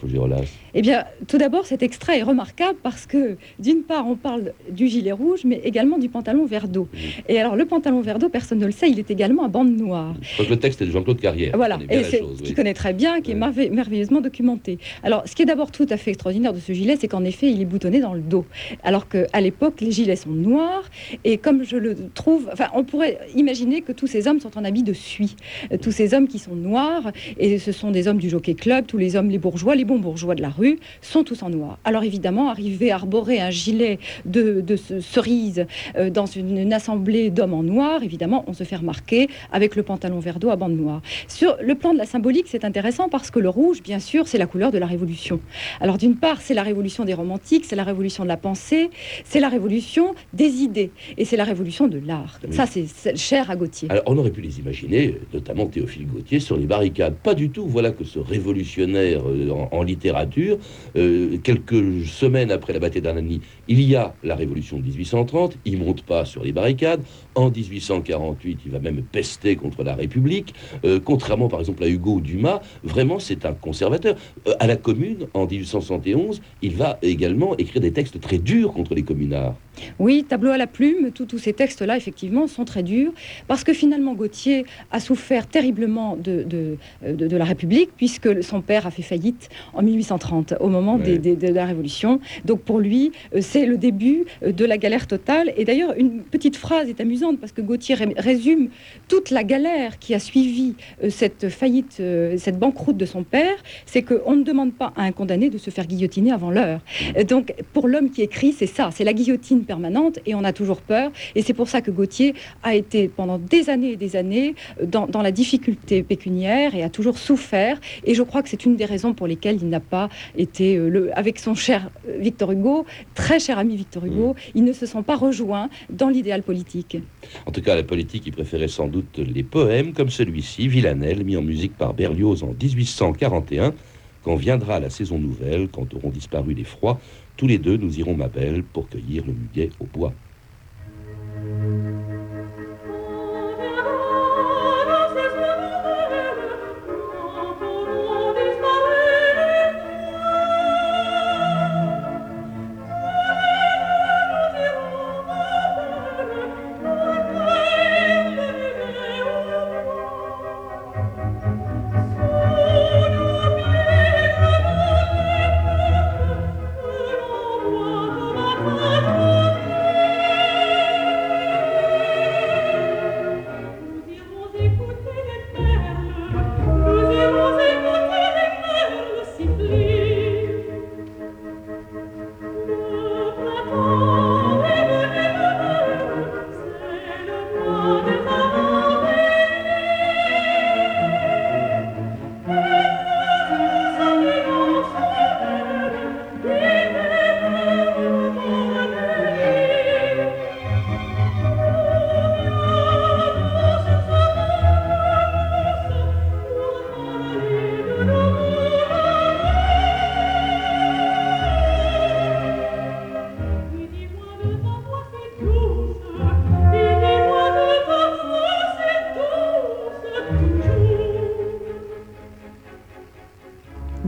Eh 0.75 0.83
bien, 0.83 1.05
tout 1.27 1.39
d'abord, 1.39 1.67
cet 1.67 1.83
extrait 1.83 2.19
est 2.19 2.23
remarquable 2.23 2.79
parce 2.83 3.07
que, 3.07 3.37
d'une 3.59 3.83
part, 3.83 4.07
on 4.07 4.17
parle 4.17 4.53
du 4.71 4.89
gilet 4.89 5.13
rouge, 5.13 5.41
mais 5.45 5.61
également 5.65 5.99
du 5.99 6.09
pantalon 6.09 6.47
vert 6.47 6.69
d'eau. 6.69 6.89
Et 7.29 7.39
alors, 7.39 7.57
le 7.57 7.65
pantalon 7.65 8.01
vert 8.01 8.19
d'eau, 8.19 8.29
personne 8.29 8.59
ne 8.59 8.67
le 8.67 8.73
sait, 8.73 8.91
il 8.91 8.99
est 8.99 9.11
également 9.11 9.45
à 9.45 9.49
bande 9.49 9.77
noire. 9.77 10.15
Donc 10.39 10.49
le 10.49 10.57
texte 10.57 10.83
est 10.83 10.87
de 10.87 10.91
Jean-Claude 10.91 11.21
Carrière. 11.21 11.57
Voilà, 11.57 11.79
et 11.89 12.05
c'est 12.05 12.23
qui 12.43 12.55
connaît 12.55 12.75
très 12.75 12.93
bien, 12.93 13.21
qui 13.21 13.33
est 13.33 13.35
merveilleusement 13.35 14.21
documenté. 14.21 14.79
Alors, 15.03 15.23
ce 15.27 15.35
qui 15.35 15.43
est 15.43 15.47
d'abord 15.47 15.71
tout 15.71 15.87
à 15.91 15.97
fait 15.97 16.11
extraordinaire 16.11 16.53
de 16.53 16.61
ce 16.61 16.73
gilet, 16.73 16.97
c'est 17.01 17.09
qu'en 17.09 17.25
effet, 17.25 17.51
il 17.51 17.61
est 17.61 17.67
boutonné 17.67 18.01
dans 18.01 18.15
le 18.15 18.21
dos. 18.21 18.45
Alors 18.83 19.09
qu'à 19.09 19.41
l'époque, 19.41 19.81
les 19.81 19.93
gilets 19.93 20.17
sont 20.17 20.31
noirs, 20.31 20.85
et 21.25 21.39
comme 21.39 21.65
je 21.65 21.77
le 21.77 21.97
trouve, 22.15 22.49
enfin, 22.53 22.67
on 22.75 22.85
pourrait 22.85 23.19
imaginer 23.35 23.83
que 23.87 23.93
tous 23.93 24.07
ces 24.07 24.29
hommes 24.29 24.41
sont 24.41 24.59
en 24.59 24.65
habit 24.65 24.83
de 24.83 24.93
suie. 24.93 25.37
Euh, 25.73 25.79
tous 25.79 25.93
ces 25.93 26.13
hommes 26.13 26.29
qui 26.29 26.39
sont 26.39 26.55
noirs, 26.55 27.13
et 27.39 27.59
ce 27.59 27.73
sont 27.73 27.91
des 27.91 28.09
hommes 28.09 28.19
du 28.19 28.29
Jockey 28.29 28.55
Club, 28.55 28.87
tous 28.87 28.99
les 28.99 29.17
hommes, 29.17 29.31
les 29.31 29.39
bourgeois, 29.39 29.75
les 29.75 29.85
bons 29.85 29.99
bourgeois 29.99 30.35
de 30.35 30.43
la 30.43 30.51
rue, 30.51 30.79
sont 31.01 31.25
tous 31.25 31.43
en 31.43 31.51
noir. 31.51 31.79
Alors 31.85 32.03
évidemment, 32.05 32.51
arriver 32.51 32.91
à 32.91 32.97
arborer 32.97 33.41
un 33.41 33.51
gilet 33.51 33.99
de, 34.25 34.65
cerise 35.01 35.67
euh, 35.97 36.11
dans 36.11 36.27
une, 36.27 36.73
assemblée 36.73 37.31
d'hommes 37.31 37.55
en 37.55 37.63
noir, 37.63 38.03
évidemment, 38.03 38.45
on 38.49 38.53
se 38.53 38.65
fait 38.65 38.77
remarquer 38.77 39.29
avec 39.53 39.77
le 39.77 39.83
pantalon 39.83 40.19
vert 40.19 40.41
d'eau 40.41 40.51
à 40.51 40.57
bande 40.57 40.77
noire. 40.77 41.01
Sur 41.29 41.57
le 41.63 41.75
plan 41.77 41.93
de 41.93 41.99
la 41.99 42.07
symbolique, 42.07 42.47
c'est 42.49 42.65
intéressant 42.65 43.09
parce 43.09 43.31
que 43.31 43.39
le 43.39 43.49
rouge, 43.49 43.83
bien 43.83 44.01
sûr, 44.01 44.27
c'est 44.27 44.39
la 44.39 44.47
couleur 44.47 44.73
de 44.73 44.79
la 44.79 44.87
révolution. 44.87 45.41
Alors 45.81 45.97
d'une 45.97 46.17
part, 46.17 46.41
c'est 46.41 46.55
la 46.55 46.65
révolution 46.65 47.05
des 47.05 47.15
romantiques, 47.15 47.65
c'est 47.65 47.77
la 47.77 47.85
révolution 47.85 48.25
de 48.25 48.29
la 48.29 48.37
pensée, 48.37 48.91
c'est 49.25 49.41
la 49.41 49.49
révolution 49.49 50.15
des 50.33 50.63
idées, 50.63 50.91
et 51.17 51.25
c'est 51.25 51.37
la 51.37 51.45
révolution 51.45 51.87
de 51.87 52.01
l'art. 52.05 52.41
Ça, 52.51 52.67
c'est 52.67 53.17
cher 53.17 53.51
à 53.51 53.57
Gauthier. 53.57 53.76
Alors, 53.89 54.05
on 54.07 54.17
aurait 54.19 54.31
pu 54.31 54.41
les 54.41 54.59
imaginer, 54.59 55.17
notamment 55.33 55.67
Théophile 55.67 56.07
Gautier, 56.07 56.41
sur 56.41 56.57
les 56.57 56.67
barricades. 56.67 57.15
Pas 57.15 57.35
du 57.35 57.51
tout. 57.51 57.67
Voilà 57.67 57.91
que 57.91 58.05
ce 58.05 58.19
révolutionnaire 58.19 59.23
euh, 59.27 59.51
en, 59.51 59.83
littérature, 59.83 60.59
euh, 60.97 61.37
quelques 61.43 62.07
semaines 62.07 62.51
après 62.51 62.73
la 62.73 62.79
bataille 62.79 63.03
d'Anani, 63.03 63.41
il 63.69 63.81
y 63.83 63.97
a 63.97 64.15
la 64.23 64.35
révolution 64.35 64.79
de 64.79 64.83
1830. 64.83 65.59
Il 65.65 65.79
monte 65.79 66.03
pas 66.03 66.25
sur 66.25 66.43
les 66.43 66.53
barricades. 66.53 67.03
En 67.35 67.51
1848, 67.51 68.61
il 68.65 68.73
va 68.73 68.79
même 68.79 69.03
pester 69.03 69.57
contre 69.57 69.85
la 69.85 69.95
République. 69.95 70.55
Euh, 70.85 71.01
contrairement, 71.05 71.49
par 71.49 71.61
exemple, 71.61 71.85
à 71.85 71.89
Hugo 71.89 72.21
Dumas, 72.21 72.61
vraiment, 72.83 73.19
c'est 73.19 73.45
un 73.45 73.53
conservateur. 73.53 74.17
à 74.59 74.67
la 74.67 74.77
Commune, 74.77 75.27
en 75.35 75.47
1871, 75.47 76.41
il 76.63 76.77
va 76.77 76.99
également 77.03 77.57
écrire 77.57 77.83
des 77.83 77.93
textes 77.93 78.21
très 78.21 78.39
durs 78.39 78.73
contre 78.73 78.95
les 78.95 79.03
communards. 79.03 79.55
Oui, 79.99 80.25
tableau 80.29 80.51
à 80.51 80.59
la 80.59 80.67
plume, 80.67 81.11
tous 81.13 81.39
ces 81.39 81.53
textes-là, 81.53 81.97
effectivement, 81.97 82.47
sont 82.47 82.65
très 82.65 82.83
durs, 82.83 83.13
parce 83.49 83.65
que 83.65 83.73
finalement, 83.73 84.15
Gauthier 84.15 84.65
a 84.91 85.01
souffert 85.01 85.47
terriblement 85.47 86.17
de, 86.17 86.45
de, 86.45 86.77
de, 87.15 87.37
la 87.37 87.45
République, 87.45 87.91
puisque 87.97 88.43
son 88.43 88.61
père 88.61 88.87
a 88.87 88.91
fait 88.91 89.03
faillite 89.03 89.49
en 89.75 89.83
1830, 89.83 90.55
au 90.61 90.69
moment 90.69 90.99
de 90.99 91.55
la 91.55 91.65
Révolution. 91.65 92.21
Donc 92.45 92.61
pour 92.61 92.79
lui, 92.79 93.13
euh, 93.35 93.39
c'est 93.41 93.67
le 93.67 93.77
début 93.77 94.25
euh, 94.43 94.53
de 94.53 94.65
la 94.65 94.79
galère 94.79 95.07
totale. 95.07 95.53
Et 95.57 95.65
d'ailleurs, 95.65 95.95
une 95.97 96.23
petite 96.23 96.57
phrase 96.57 96.89
est 96.89 97.01
amusante, 97.01 97.39
parce 97.39 97.53
que 97.53 97.61
Gauthier 97.61 97.97
résume 98.17 98.69
toute 99.09 99.31
la 99.31 99.45
galère 99.45 99.99
qui 99.99 100.15
a 100.15 100.19
suivi 100.19 100.75
euh, 101.03 101.11
cette 101.11 101.49
faillite, 101.49 102.03
cette 102.37 102.59
banqueroute 102.59 102.97
de 102.97 103.07
son 103.07 103.23
père, 103.23 103.57
c'est 103.85 104.03
qu'on 104.03 104.35
ne 104.35 104.43
demande 104.43 104.73
pas 104.73 104.93
à 104.97 105.03
un 105.03 105.13
condamné 105.13 105.51
de 105.51 105.59
se 105.59 105.71
faire 105.71 105.87
guillotiner 105.87 106.33
avant 106.33 106.51
l'heure. 106.51 106.81
Donc 107.29 107.55
pour 107.73 107.89
l'homme 107.89 108.11
qui 108.11 108.23
écrit, 108.23 108.53
c'est 108.53 108.67
ça, 108.67 108.91
c'est 108.93 109.05
la 109.05 109.13
guillotine 109.13 109.65
permanente 109.67 110.19
et 110.25 110.35
on 110.35 110.45
a 110.45 110.53
toujours 110.53 110.81
peur. 110.81 111.11
Et 111.35 111.43
c'est 111.43 111.55
pour 111.55 111.69
ça 111.69 111.81
que 111.81 111.91
Gauthier 111.91 112.35
a 112.63 112.75
été 112.75 113.09
pendant 113.09 113.39
des 113.39 113.69
années 113.69 113.93
et 113.93 113.97
des 113.97 114.17
années 114.17 114.55
dans, 114.83 115.07
la 115.23 115.33
difficulté 115.33 116.03
pécuniaire 116.03 116.75
et 116.75 116.83
a 116.83 116.89
toujours 116.89 117.19
souffert. 117.19 117.81
Et 118.05 118.15
je 118.15 118.23
crois 118.23 118.43
que 118.43 118.49
c'est 118.49 118.65
une 118.65 118.77
des 118.77 118.85
raisons 118.85 119.15
pour 119.15 119.27
lesquelles 119.27 119.59
il 119.61 119.69
n'a 119.69 119.81
pas 119.81 120.09
été, 120.37 120.77
euh, 120.77 120.89
le, 120.89 121.19
avec 121.19 121.39
son 121.39 121.55
cher 121.55 121.91
euh, 122.09 122.19
Victor 122.19 122.53
Hugo, 122.53 122.87
très 123.15 123.41
cher 123.41 123.59
ami 123.59 123.77
Victor 123.77 124.05
Hugo, 124.05 124.35
mm. 124.35 124.51
ils 124.55 124.65
ne 124.65 124.73
se 124.73 124.87
sont 124.87 125.03
pas 125.03 125.17
rejoints 125.17 125.69
dans 125.91 126.09
l'idéal 126.09 126.43
politique. 126.43 126.99
En 127.47 127.51
tout 127.51 127.63
cas, 127.63 127.75
la 127.75 127.83
politique, 127.83 128.25
il 128.27 128.33
préférait 128.33 128.69
sans 128.69 128.89
doute 128.89 129.19
les 129.19 129.43
poèmes 129.43 129.93
comme 129.93 130.11
celui-ci, 130.11 130.69
Villanelle, 130.69 131.25
mis 131.25 131.37
en 131.37 131.43
musique 131.43 131.77
par 131.77 131.95
Berlioz 131.95 132.43
en 132.43 132.55
1841. 132.61 133.75
Quand 134.23 134.37
viendra 134.37 134.81
la 134.81 134.91
saison 134.91 135.19
nouvelle, 135.19 135.69
quand 135.69 135.95
auront 135.95 136.11
disparu 136.11 136.53
les 136.53 136.65
froids, 136.65 137.01
tous 137.37 137.47
les 137.47 137.59
deux, 137.59 137.77
nous 137.77 137.99
irons, 137.99 138.17
ma 138.17 138.29
belle, 138.29 138.65
pour 138.65 138.89
cueillir 138.89 139.25
le 139.27 139.33
muguet 139.33 139.71
au 139.79 139.87
bois. 139.87 140.13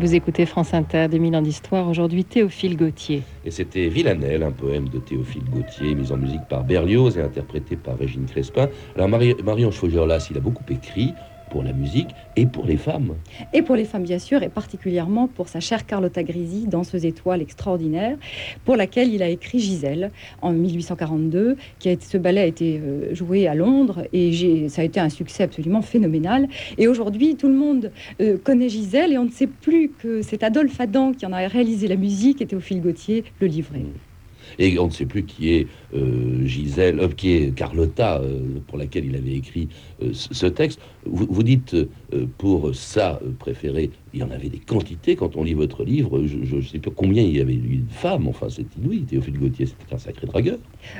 Vous 0.00 0.14
écoutez 0.14 0.47
France 0.47 0.75
Inter, 0.75 1.09
des 1.09 1.19
ans 1.35 1.43
d'histoire, 1.43 1.88
aujourd'hui 1.88 2.25
Théophile 2.25 2.76
Gautier. 2.76 3.25
Et 3.45 3.50
c'était 3.50 3.88
Villanelle, 3.88 4.45
un 4.45 4.52
poème 4.52 4.88
de 4.88 4.99
Théophile 4.99 5.43
Gautier, 5.50 5.97
mis 5.97 6.12
en 6.12 6.17
musique 6.17 6.47
par 6.49 6.62
Berlioz 6.62 7.19
et 7.19 7.21
interprété 7.21 7.75
par 7.75 7.99
Régine 7.99 8.26
Crespin. 8.26 8.69
Alors 8.95 9.09
Marion 9.09 9.73
Chaugerlas, 9.73 10.28
il 10.31 10.37
a 10.37 10.40
beaucoup 10.40 10.62
écrit, 10.71 11.14
pour 11.49 11.62
la 11.62 11.73
musique 11.73 12.11
et 12.37 12.47
pour 12.47 12.64
les 12.67 12.76
femmes. 12.76 13.14
Et 13.52 13.62
pour 13.62 13.76
les 13.76 13.85
femmes, 13.85 14.02
bien 14.02 14.19
sûr, 14.19 14.43
et 14.43 14.49
particulièrement 14.49 15.28
pour 15.28 15.49
sa 15.49 15.61
chère 15.61 15.87
Carlotta 15.87 16.23
Grisi, 16.23 16.67
danseuse 16.67 17.05
étoile 17.05 17.43
extraordinaire, 17.43 18.17
pour 18.64 18.76
laquelle 18.76 19.12
il 19.12 19.23
a 19.23 19.28
écrit 19.28 19.59
Gisèle 19.59 20.11
en 20.43 20.52
1842. 20.52 21.57
Qui 21.78 21.88
a 21.88 21.93
été, 21.93 22.05
ce 22.05 22.19
ballet 22.19 22.40
a 22.40 22.47
été 22.47 22.81
euh, 22.83 23.14
joué 23.14 23.47
à 23.47 23.55
Londres 23.55 24.07
et 24.12 24.69
ça 24.69 24.83
a 24.83 24.85
été 24.85 25.00
un 25.00 25.09
succès 25.09 25.45
absolument 25.45 25.83
phénoménal. 25.83 26.49
Et 26.76 26.88
aujourd'hui, 26.88 27.37
tout 27.37 27.49
le 27.49 27.55
monde 27.55 27.93
euh, 28.21 28.37
connaît 28.38 28.69
Gisèle 28.69 29.12
et 29.12 29.19
on 29.19 29.25
ne 29.25 29.31
sait 29.31 29.47
plus 29.47 29.90
que 29.90 30.23
c'est 30.23 30.43
Adolphe 30.43 30.81
Adam 30.81 31.12
qui 31.12 31.26
en 31.26 31.33
a 31.33 31.47
réalisé 31.47 31.88
la 31.88 31.97
musique 31.97 32.40
et 32.43 32.47
Théophile 32.47 32.81
Gautier 32.81 33.25
le 33.40 33.47
livret. 33.47 33.83
Et 34.59 34.79
on 34.79 34.87
ne 34.87 34.93
sait 34.93 35.07
plus 35.07 35.25
qui 35.25 35.53
est 35.53 35.67
euh, 35.95 36.45
Gisèle, 36.47 37.00
euh, 37.00 37.09
qui 37.09 37.33
est 37.33 37.55
Carlotta, 37.55 38.21
euh, 38.21 38.59
pour 38.67 38.79
laquelle 38.79 39.07
il 39.07 39.17
avait 39.17 39.35
écrit 39.35 39.69
ce 40.12 40.47
texte. 40.47 40.81
Vous, 41.07 41.43
dites, 41.43 41.77
pour 42.37 42.75
ça 42.75 43.21
préféré, 43.38 43.91
il 44.15 44.21
y 44.21 44.23
en 44.23 44.31
avait 44.31 44.49
des 44.49 44.59
quantités 44.59 45.17
quand 45.17 45.37
on 45.37 45.45
lit 45.45 45.55
votre 45.55 45.85
livre. 45.85 46.23
Je 46.27 46.57
ne 46.57 46.62
sais 46.62 46.79
pas 46.79 46.91
combien 46.95 47.23
il 47.23 47.37
y 47.37 47.41
avait 47.41 47.55
de 47.55 47.81
femmes. 47.91 48.29
Enfin, 48.29 48.49
c'est 48.49 48.67
inouï. 48.77 49.03
Théophile 49.03 49.38
Gauthier, 49.38 49.67
c'était 49.67 49.95
un 49.95 49.99
sacré 49.99 50.27
dragueur. 50.27 50.59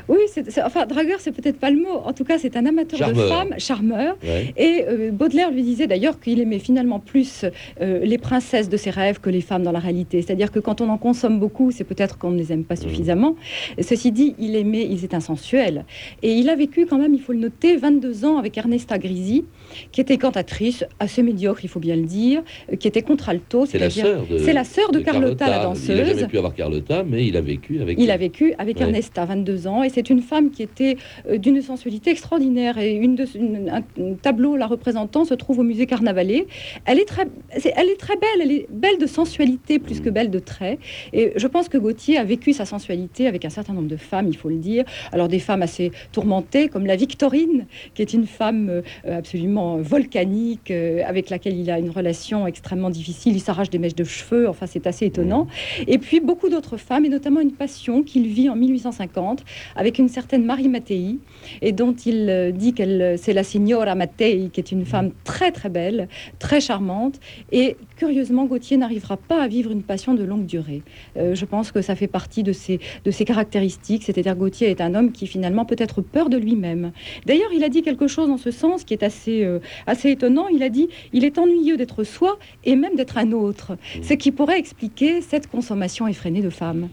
Oui, 0.09 0.19
enfin, 0.65 0.87
dragueur, 0.87 1.21
c'est 1.21 1.33
peut-être 1.33 1.59
pas 1.59 1.71
le 1.71 1.79
mot. 1.79 2.01
En 2.05 2.13
tout 2.13 2.25
cas, 2.25 2.39
c'est 2.39 2.57
un 2.57 2.67
amateur 2.67 3.13
de 3.13 3.15
femmes, 3.15 3.55
charmeur. 3.59 4.17
Et 4.57 4.85
Baudelaire 5.13 5.51
lui 5.51 5.63
disait 5.63 5.87
d'ailleurs 5.87 6.21
qu'il 6.21 6.41
aimait 6.41 6.59
finalement 6.59 7.01
plus 7.01 7.45
les 7.81 8.19
princesses 8.19 8.69
de 8.69 8.77
ses 8.77 8.91
rêves 8.91 9.21
que 9.21 9.31
les 9.31 9.41
femmes 9.41 9.63
dans 9.63 9.73
la 9.73 9.79
réalité. 9.79 10.23
C'est-à-dire 10.23 10.51
que 10.51 10.61
quand 10.61 10.81
on 10.81 10.89
en 10.89 10.99
consomme 10.99 11.39
beaucoup, 11.39 11.71
c'est 11.71 11.85
peut-être 11.85 12.19
qu'on 12.19 12.31
ne 12.31 12.39
les 12.39 12.53
aime 12.53 12.65
pas 12.65 12.75
mmh. 12.75 12.83
suffisamment. 12.83 13.37
Ceci 13.81 14.13
dit, 14.13 14.35
il 14.39 14.57
aimait, 14.57 14.85
ils 14.85 15.05
étaient 15.05 15.17
insensuels. 15.17 15.85
Et 16.23 16.33
il 16.33 16.49
a 16.49 16.57
vécu 16.57 16.87
quand 16.87 16.99
même, 16.99 17.15
il 17.15 17.21
faut 17.21 17.33
le 17.33 17.39
noter, 17.39 17.77
22 17.77 18.25
ans 18.25 18.39
avec 18.39 18.57
Ernesta 18.57 18.99
Grisi, 18.99 19.45
qui 19.93 20.01
était 20.01 20.19
cantatrice, 20.19 20.85
assez 20.99 21.23
médiocre, 21.23 21.61
il 21.65 21.69
faut 21.69 21.81
bien 21.81 21.97
le 21.97 22.05
dire, 22.05 22.43
qui 22.79 22.89
était 22.89 22.98
contralto. 23.03 23.67
C'est 23.67 23.79
la 23.79 23.91
sœur 23.91 24.27
de, 24.27 24.39
c'est 24.39 24.53
la 24.53 24.65
sœur 24.65 24.91
de, 24.91 25.01
Carlotta, 25.01 25.49
la 25.49 25.63
danseuse. 25.63 25.89
Il 25.89 25.97
n'a 25.97 26.05
jamais 26.05 26.27
pu 26.27 26.39
avoir 26.39 26.55
Carlotta, 26.55 27.05
mais 27.05 27.27
il 27.27 27.37
a 27.37 27.41
vécu 27.41 27.81
avec. 27.81 27.99
Il 27.99 28.11
a 28.11 28.17
vécu 28.17 28.55
avec 28.59 28.81
Ernesta, 28.81 29.25
22 29.25 29.67
ans, 29.67 29.83
et 29.83 29.89
c'est 29.89 30.11
une 30.11 30.23
femme 30.23 30.51
qui 30.51 30.63
était 30.63 30.97
euh, 31.29 31.39
d'une 31.39 31.61
sensualité 31.63 32.11
extraordinaire. 32.11 32.79
Et 32.79 32.93
une 32.93 33.15
de, 33.15 33.27
un, 33.71 33.83
tableau 34.23 34.57
la 34.57 34.67
représentant 34.67 35.25
se 35.25 35.35
trouve 35.35 35.61
au 35.61 35.63
musée 35.63 35.87
Carnavalet. 35.87 36.47
Elle 36.85 36.99
est 36.99 37.05
très, 37.05 37.27
elle 37.51 37.89
est 37.89 38.01
très 38.01 38.17
belle, 38.17 38.41
elle 38.43 38.53
est 38.53 38.67
belle 38.71 38.99
de 38.99 39.07
sensualité 39.07 39.79
plus 39.79 40.01
que 40.01 40.11
mm. 40.11 40.13
belle 40.13 40.31
de 40.31 40.39
traits. 40.39 40.79
Et 41.13 41.33
je 41.37 41.47
pense 41.47 41.69
que 41.69 41.79
Gauthier 41.79 42.19
a 42.19 42.25
vécu 42.25 42.53
sa 42.53 42.65
sensualité 42.65 43.27
avec 43.27 43.45
un 43.45 43.51
certain 43.51 43.73
nombre 43.73 43.89
de 43.89 43.97
femmes, 43.97 44.29
il 44.29 44.37
faut 44.37 44.49
le 44.49 44.57
dire. 44.57 44.85
Alors 45.13 45.29
des 45.29 45.39
femmes 45.39 45.63
assez 45.63 45.93
tourmentées, 46.13 46.69
comme 46.69 46.87
la 46.87 46.97
Victorine, 46.97 47.67
qui 47.95 48.03
est 48.03 48.13
une 48.13 48.27
femme 48.27 48.69
euh, 48.71 48.83
absolument 49.19 49.79
volcanique, 49.79 50.71
euh, 50.71 51.03
avec 51.07 51.31
laquelle 51.31 51.57
il 51.57 51.71
a 51.71 51.79
une 51.79 51.91
relation 51.91 52.47
extrêmement 52.47 52.88
difficile. 52.91 53.35
Il 53.35 53.41
s'arrache 53.41 53.71
des 53.71 53.79
mèches 53.79 53.95
de 53.95 54.05
cheveux, 54.05 54.49
enfin 54.49 54.67
c'est 54.67 54.87
assez 54.87 55.07
étonnant. 55.07 55.47
Et 55.87 55.99
puis 55.99 56.21
beaucoup 56.21 56.49
d'autres 56.49 56.77
femmes, 56.77 57.05
et 57.05 57.09
notamment 57.09 57.41
une 57.41 57.53
passion 57.53 58.03
qu'il 58.03 58.27
vit 58.29 58.49
en 58.49 58.57
1850 58.57 59.45
avec 59.77 59.99
une 59.99 60.09
certaine 60.09 60.45
Marie 60.45 60.69
Mattei, 60.69 61.19
et 61.63 61.73
dont 61.73 61.95
il 61.95 62.29
euh, 62.29 62.51
dit 62.51 62.73
qu'elle 62.75 63.17
c'est 63.19 63.33
la 63.33 63.45
signora 63.45 63.95
Mattei, 63.95 64.51
qui 64.53 64.61
est 64.61 64.73
une 64.73 64.85
femme 64.85 65.11
très 65.25 65.53
très 65.53 65.69
belle, 65.69 66.09
très 66.39 66.61
charmante. 66.61 67.21
Et 67.53 67.77
curieusement, 67.97 68.45
Gauthier 68.47 68.77
n'arrivera 68.77 69.17
pas 69.17 69.43
à 69.43 69.49
vivre 69.49 69.71
une 69.71 69.83
passion 69.83 70.15
de 70.15 70.25
longue 70.25 70.47
durée. 70.47 70.83
je 71.17 71.45
pense 71.45 71.73
que 71.73 71.83
ça 71.83 71.95
fait 71.95 72.07
partie 72.07 72.43
de 72.43 72.53
ses, 72.53 72.81
de 73.05 73.11
ses 73.11 73.25
caractéristiques, 73.25 74.05
c'est-à-dire 74.05 74.37
Gauthier 74.37 74.71
est 74.71 74.81
un 74.81 74.95
homme 74.95 75.13
qui 75.13 75.27
finalement 75.27 75.65
peut 75.65 75.77
être 75.79 76.01
peur 76.01 76.29
de 76.29 76.37
lui-même. 76.37 76.93
D'ailleurs, 77.27 77.51
il 77.55 77.65
a 77.65 77.69
dit 77.69 77.83
quelque 77.83 78.07
chose 78.07 78.29
dans 78.29 78.37
ce 78.37 78.51
sens 78.51 78.85
qui 78.85 78.95
est 78.95 79.03
assez, 79.03 79.45
euh, 79.45 79.61
assez 79.87 80.11
étonnant. 80.11 80.49
Il 80.49 80.63
a 80.63 80.69
dit 80.69 80.89
il 81.13 81.25
est 81.25 81.39
ennuyeux 81.39 81.77
d'être 81.77 82.05
soi 82.05 82.39
et 82.65 82.77
même 82.79 82.97
d'être 82.97 83.19
un 83.19 83.33
autre, 83.33 83.77
ce 84.03 84.15
qui 84.15 84.31
pourrait 84.33 84.59
expliquer 84.59 85.21
cette 85.21 85.49
consommation 85.49 86.07
effrénée 86.07 86.43
de 86.43 86.51
femmes. 86.51 86.89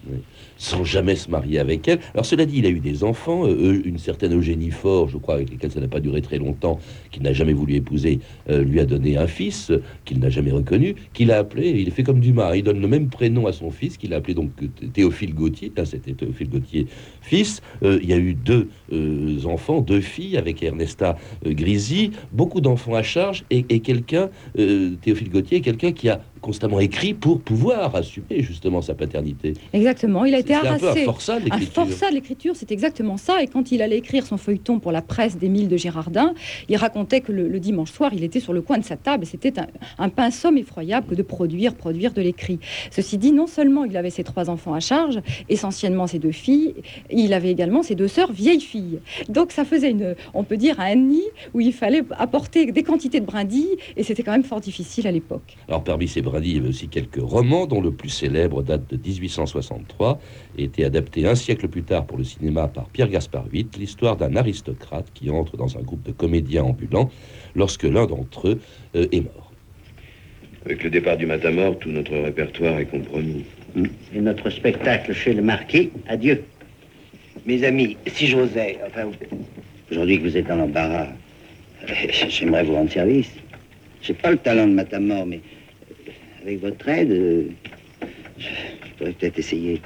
sans 0.57 0.83
jamais 0.83 1.15
se 1.15 1.29
marier 1.29 1.59
avec 1.59 1.87
elle. 1.87 1.99
Alors 2.13 2.25
cela 2.25 2.45
dit, 2.45 2.59
il 2.59 2.65
a 2.65 2.69
eu 2.69 2.79
des 2.79 3.03
enfants, 3.03 3.45
euh, 3.45 3.81
une 3.83 3.97
certaine 3.97 4.33
Eugénie 4.33 4.71
Faure, 4.71 5.09
je 5.09 5.17
crois, 5.17 5.35
avec 5.35 5.49
lesquels 5.49 5.71
ça 5.71 5.79
n'a 5.79 5.87
pas 5.87 5.99
duré 5.99 6.21
très 6.21 6.37
longtemps, 6.37 6.79
qu'il 7.11 7.23
n'a 7.23 7.33
jamais 7.33 7.53
voulu 7.53 7.75
épouser, 7.75 8.19
euh, 8.49 8.63
lui 8.63 8.79
a 8.79 8.85
donné 8.85 9.17
un 9.17 9.27
fils 9.27 9.71
qu'il 10.05 10.19
n'a 10.19 10.29
jamais 10.29 10.51
reconnu, 10.51 10.95
qu'il 11.13 11.31
a 11.31 11.37
appelé, 11.37 11.69
il 11.69 11.91
fait 11.91 12.03
comme 12.03 12.19
Dumas, 12.19 12.55
il 12.55 12.63
donne 12.63 12.79
le 12.79 12.87
même 12.87 13.09
prénom 13.09 13.47
à 13.47 13.53
son 13.53 13.71
fils, 13.71 13.97
qu'il 13.97 14.13
a 14.13 14.17
appelé 14.17 14.33
donc 14.33 14.51
Théophile 14.93 15.33
Gautier, 15.33 15.71
là 15.75 15.85
c'était 15.85 16.13
Théophile 16.13 16.49
Gautier 16.49 16.87
fils. 17.21 17.61
il 17.81 18.05
y 18.05 18.13
a 18.13 18.17
eu 18.17 18.33
deux 18.33 18.67
enfants, 19.45 19.81
deux 19.81 20.01
filles 20.01 20.37
avec 20.37 20.61
Ernesta 20.63 21.17
Grisi, 21.45 22.11
beaucoup 22.31 22.61
d'enfants 22.61 22.93
à 22.93 23.03
charge, 23.03 23.43
et, 23.49 23.65
et 23.69 23.79
quelqu'un, 23.79 24.29
Théophile 24.55 25.29
Gautier, 25.29 25.61
quelqu'un 25.61 25.74
qui 25.75 26.09
a 26.09 26.21
constamment 26.45 26.79
écrit 26.79 27.13
pour 27.13 27.41
pouvoir 27.41 27.95
assumer 27.95 28.41
justement 28.41 28.81
sa 28.81 28.93
paternité. 28.93 29.53
Exactement, 29.73 30.25
il 30.25 30.35
a 30.35 30.39
été 30.39 30.53
harassé. 30.53 30.87
Un, 30.87 30.93
peu 30.93 30.99
un 30.99 31.03
forçat 31.05 31.39
de 31.39 31.45
l'écriture. 31.45 31.81
Un 31.81 31.85
forçat 31.87 32.09
de 32.11 32.15
l'écriture, 32.15 32.55
c'est 32.55 32.71
exactement 32.71 33.17
ça. 33.17 33.41
Et 33.41 33.47
quand 33.47 33.71
il 33.71 33.81
allait 33.81 33.97
écrire 33.97 34.25
son 34.27 34.37
feuilleton 34.37 34.79
pour 34.79 34.91
la 34.91 35.01
presse 35.01 35.37
d'Émile 35.37 35.67
de 35.67 35.75
Girardin, 35.75 36.35
il 36.69 36.75
racontait 36.77 37.21
que 37.21 37.31
le, 37.31 37.59
dimanche 37.59 37.91
soir, 37.91 38.11
il 38.13 38.23
était 38.23 38.39
sur 38.39 38.53
le 38.53 38.61
coin 38.61 38.77
de 38.77 38.83
sa 38.83 38.95
table. 38.95 39.25
C'était 39.25 39.59
un, 39.59 39.67
un 39.97 40.09
pinceau 40.09 40.45
effroyable 40.55 41.07
que 41.07 41.15
de 41.15 41.23
produire, 41.23 41.73
produire 41.73 42.13
de 42.13 42.21
l'écrit. 42.21 42.59
Ceci 42.91 43.17
dit, 43.17 43.31
non 43.31 43.47
seulement 43.47 43.83
il 43.83 43.97
avait 43.97 44.11
ses 44.11 44.23
trois 44.23 44.49
enfants 44.49 44.75
à 44.75 44.79
charge, 44.79 45.19
essentiellement 45.49 46.05
ses 46.05 46.19
deux 46.19 46.31
filles, 46.31 46.75
il 47.09 47.33
avait 47.33 47.51
également 47.51 47.81
ses 47.81 47.95
deux 47.95 48.07
sœurs 48.07 48.31
vieilles 48.31 48.61
filles. 48.61 48.99
Donc 49.29 49.51
ça 49.51 49.65
faisait 49.65 49.91
une, 49.91 50.15
on 50.35 50.43
peut 50.43 50.57
dire, 50.57 50.79
un 50.79 50.95
nid 50.95 51.23
où 51.53 51.61
il 51.61 51.73
fallait 51.73 52.03
apporter 52.19 52.71
des 52.71 52.83
quantités 52.83 53.19
de 53.19 53.25
brindilles, 53.25 53.77
et 53.97 54.03
c'était 54.03 54.21
quand 54.21 54.33
même 54.33 54.43
fort 54.43 54.61
difficile 54.61 55.07
à 55.07 55.11
l'époque. 55.11 55.57
Alors 55.67 55.83
parmi 55.83 56.07
ces 56.07 56.21
brindilles, 56.21 56.34
il 56.43 56.55
y 56.55 56.59
avait 56.59 56.69
aussi 56.69 56.87
quelques 56.87 57.21
romans, 57.21 57.65
dont 57.65 57.81
le 57.81 57.91
plus 57.91 58.09
célèbre 58.09 58.63
date 58.63 58.89
de 58.89 58.97
1863 58.97 60.19
et 60.57 60.63
été 60.63 60.85
adapté 60.85 61.27
un 61.27 61.35
siècle 61.35 61.67
plus 61.67 61.83
tard 61.83 62.05
pour 62.05 62.17
le 62.17 62.23
cinéma 62.23 62.67
par 62.67 62.89
Pierre 62.89 63.09
Gaspard 63.09 63.45
VIII, 63.47 63.67
l'histoire 63.77 64.17
d'un 64.17 64.35
aristocrate 64.35 65.07
qui 65.13 65.29
entre 65.29 65.57
dans 65.57 65.77
un 65.77 65.81
groupe 65.81 66.03
de 66.03 66.11
comédiens 66.11 66.63
ambulants 66.63 67.09
lorsque 67.55 67.83
l'un 67.83 68.05
d'entre 68.05 68.49
eux 68.49 68.59
euh, 68.95 69.07
est 69.11 69.21
mort. 69.21 69.51
Avec 70.65 70.83
le 70.83 70.89
départ 70.89 71.17
du 71.17 71.27
matamor, 71.27 71.77
tout 71.77 71.89
notre 71.89 72.15
répertoire 72.15 72.79
est 72.79 72.85
compromis. 72.85 73.45
Et 74.13 74.19
notre 74.19 74.49
spectacle 74.49 75.13
chez 75.13 75.33
le 75.33 75.43
marquis, 75.43 75.91
adieu. 76.07 76.43
Mes 77.45 77.63
amis, 77.63 77.97
si 78.07 78.27
j'osais, 78.27 78.79
enfin, 78.87 79.11
aujourd'hui 79.91 80.17
que 80.17 80.23
vous 80.23 80.37
êtes 80.37 80.47
dans 80.47 80.55
l'embarras, 80.55 81.07
j'aimerais 82.29 82.63
vous 82.63 82.73
rendre 82.73 82.91
service. 82.91 83.31
J'ai 84.01 84.13
pas 84.13 84.31
le 84.31 84.37
talent 84.37 84.67
de 84.67 84.73
matamor, 84.73 85.25
mais 85.25 85.41
avec 86.45 86.61
votre 86.61 86.87
aide, 86.87 87.11
euh, 87.11 87.43
je, 88.37 88.47
pourrais 88.97 89.13
peut-être 89.13 89.39
essayer 89.39 89.81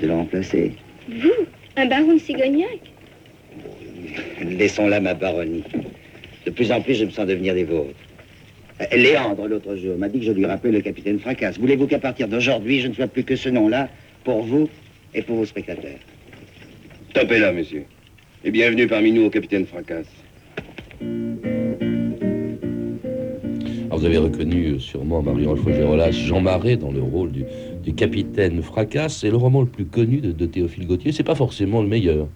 de 0.00 0.06
le 0.06 0.12
remplacer. 0.12 0.72
Vous 1.08 1.30
Un 1.76 1.86
baron 1.86 2.14
de 2.14 2.18
Cigognac? 2.18 2.80
Laissons 4.42 4.88
là 4.88 5.00
ma 5.00 5.14
baronnie. 5.14 5.62
De 6.44 6.50
plus 6.50 6.72
en 6.72 6.80
plus, 6.80 6.96
je 6.96 7.04
me 7.04 7.10
sens 7.10 7.26
devenir 7.26 7.54
des 7.54 7.62
vôtres. 7.62 7.94
Euh, 8.80 8.96
Léandre, 8.96 9.46
l'autre 9.46 9.76
jour, 9.76 9.96
m'a 9.96 10.08
dit 10.08 10.18
que 10.18 10.26
je 10.26 10.32
lui 10.32 10.44
rappelais 10.44 10.72
le 10.72 10.80
capitaine 10.80 11.20
Fracasse. 11.20 11.58
Voulez-vous 11.58 11.86
qu'à 11.86 12.00
partir 12.00 12.26
d'aujourd'hui, 12.26 12.80
je 12.80 12.88
ne 12.88 12.94
sois 12.94 13.06
plus 13.06 13.22
que 13.22 13.36
ce 13.36 13.48
nom-là 13.48 13.88
pour 14.24 14.42
vous 14.42 14.68
et 15.14 15.22
pour 15.22 15.36
vos 15.36 15.46
spectateurs? 15.46 15.98
Tapez 17.14 17.38
là, 17.38 17.52
monsieur. 17.52 17.84
Et 18.44 18.50
bienvenue 18.50 18.88
parmi 18.88 19.12
nous 19.12 19.26
au 19.26 19.30
capitaine 19.30 19.66
Fracasse. 19.66 20.06
Vous 24.02 24.08
avez 24.08 24.18
reconnu 24.18 24.80
sûrement 24.80 25.22
Marion 25.22 25.54
Gérolas, 25.54 26.10
Jean 26.10 26.40
Marais 26.40 26.76
dans 26.76 26.90
le 26.90 27.00
rôle 27.00 27.30
du, 27.30 27.94
capitaine 27.94 28.60
Fracasse. 28.60 29.18
C'est 29.18 29.30
le 29.30 29.36
roman 29.36 29.60
le 29.60 29.68
plus 29.68 29.84
connu 29.84 30.20
de, 30.20 30.32
de 30.32 30.44
Théophile 30.44 30.88
Gautier. 30.88 31.12
C'est 31.12 31.22
pas 31.22 31.36
forcément 31.36 31.82
le 31.82 31.88
meilleur. 31.88 32.26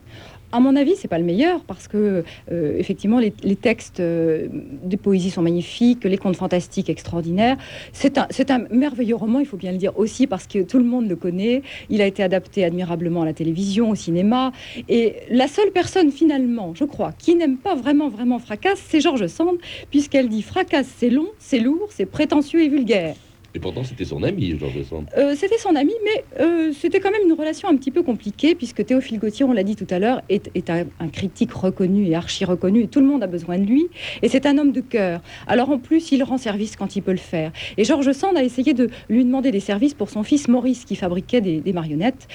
À 0.53 0.61
mon 0.61 0.77
avis, 0.77 0.95
c'est 0.97 1.09
pas 1.09 1.19
le 1.19 1.25
meilleur 1.25 1.61
parce 1.65 1.89
que 1.89 2.25
euh, 2.53 2.79
effectivement 2.79 3.19
les, 3.19 3.57
textes 3.57 4.01
euh, 4.01 4.49
des 4.51 4.97
poésies 4.97 5.31
sont 5.31 5.43
magnifiques, 5.43 6.05
les 6.05 6.19
contes 6.19 6.37
fantastiques 6.37 6.89
extraordinaires. 6.89 7.57
C'est 7.93 8.19
un, 8.19 8.29
un 8.49 8.59
merveilleux 8.71 9.17
roman, 9.17 9.41
il 9.41 9.47
faut 9.47 9.57
bien 9.57 9.73
le 9.73 9.79
dire 9.79 9.99
aussi 9.99 10.27
parce 10.27 10.47
que 10.47 10.63
tout 10.63 10.79
le 10.79 10.85
monde 10.85 11.09
le 11.09 11.17
connaît. 11.17 11.63
Il 11.91 12.01
a 12.01 12.07
été 12.07 12.23
adapté 12.23 12.65
admirablement 12.65 13.23
à 13.23 13.25
la 13.25 13.33
télévision, 13.33 13.91
au 13.91 13.95
cinéma. 13.95 14.53
Et 14.89 15.17
la 15.31 15.49
seule 15.49 15.71
personne 15.73 16.11
finalement, 16.11 16.73
je 16.75 16.85
crois, 16.85 17.13
qui 17.13 17.35
n'aime 17.35 17.57
pas 17.57 17.75
vraiment 17.75 18.09
vraiment 18.09 18.39
Fracasse, 18.39 18.83
c'est 18.89 19.01
Georges 19.01 19.27
Sand, 19.27 19.57
puisqu'elle 19.91 20.29
dit 20.29 20.43
Fracasse, 20.43 20.89
c'est 20.97 21.11
long, 21.11 21.29
c'est 21.39 21.59
lourd, 21.59 21.89
c'est 21.91 22.07
prétentieux 22.07 22.63
et 22.63 22.69
vulgaire. 22.69 23.17
Et 23.57 23.59
pourtant, 23.59 23.85
c'était 23.85 24.05
son 24.05 24.23
ami, 24.23 24.55
Georges 24.59 24.83
Sand. 24.83 25.07
Euh, 25.17 25.35
c'était 25.35 25.57
son 25.57 25.75
ami, 25.75 25.95
mais 26.05 26.25
euh, 26.41 26.73
c'était 26.79 27.01
quand 27.01 27.11
même 27.11 27.23
une 27.25 27.33
relation 27.33 27.71
un 27.71 27.77
petit 27.77 27.91
peu 27.91 28.03
compliquée, 28.03 28.55
puisque 28.55 28.85
Théophile 28.85 29.19
Gautier, 29.19 29.47
on 29.47 29.53
l'a 29.53 29.63
dit 29.63 29.77
tout 29.77 29.87
à 29.89 29.99
l'heure, 29.99 30.21
est, 30.29 30.51
un, 30.69 31.09
critique 31.09 31.55
reconnu 31.55 32.07
et 32.07 32.15
archi 32.15 32.45
reconnu, 32.45 32.83
et 32.83 32.87
tout 32.87 33.01
le 33.01 33.07
monde 33.07 33.23
a 33.23 33.27
besoin 33.27 33.59
de 33.59 33.65
lui. 33.65 33.87
Et 34.21 34.29
c'est 34.29 34.45
un 34.45 34.59
homme 34.59 34.73
de 34.73 34.83
cœur. 34.83 35.23
Alors 35.47 35.71
en 35.71 35.79
plus, 35.79 36.13
il 36.13 36.23
rend 36.23 36.37
service 36.37 36.77
quand 36.77 36.97
il 36.97 37.01
peut 37.01 37.13
le 37.13 37.17
faire. 37.17 37.51
Et 37.79 37.85
Georges 37.85 38.13
Sand 38.13 38.37
a 38.37 38.45
essayé 38.45 38.75
de 38.75 38.91
lui 39.09 39.25
demander 39.25 39.51
des 39.53 39.61
services 39.61 39.95
pour 39.95 40.11
son 40.11 40.23
fils 40.23 40.49
Maurice, 40.49 40.85
qui 40.85 40.95
fabriquait 40.95 41.41
des, 41.41 41.73
marionnettes, 41.73 42.29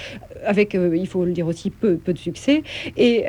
avec, 0.44 0.74
euh, 0.74 0.98
il 0.98 1.06
faut 1.06 1.24
le 1.24 1.34
dire 1.34 1.46
aussi, 1.46 1.70
peu, 1.70 1.98
peu 1.98 2.14
de 2.14 2.18
succès. 2.18 2.64
Et 2.98 3.26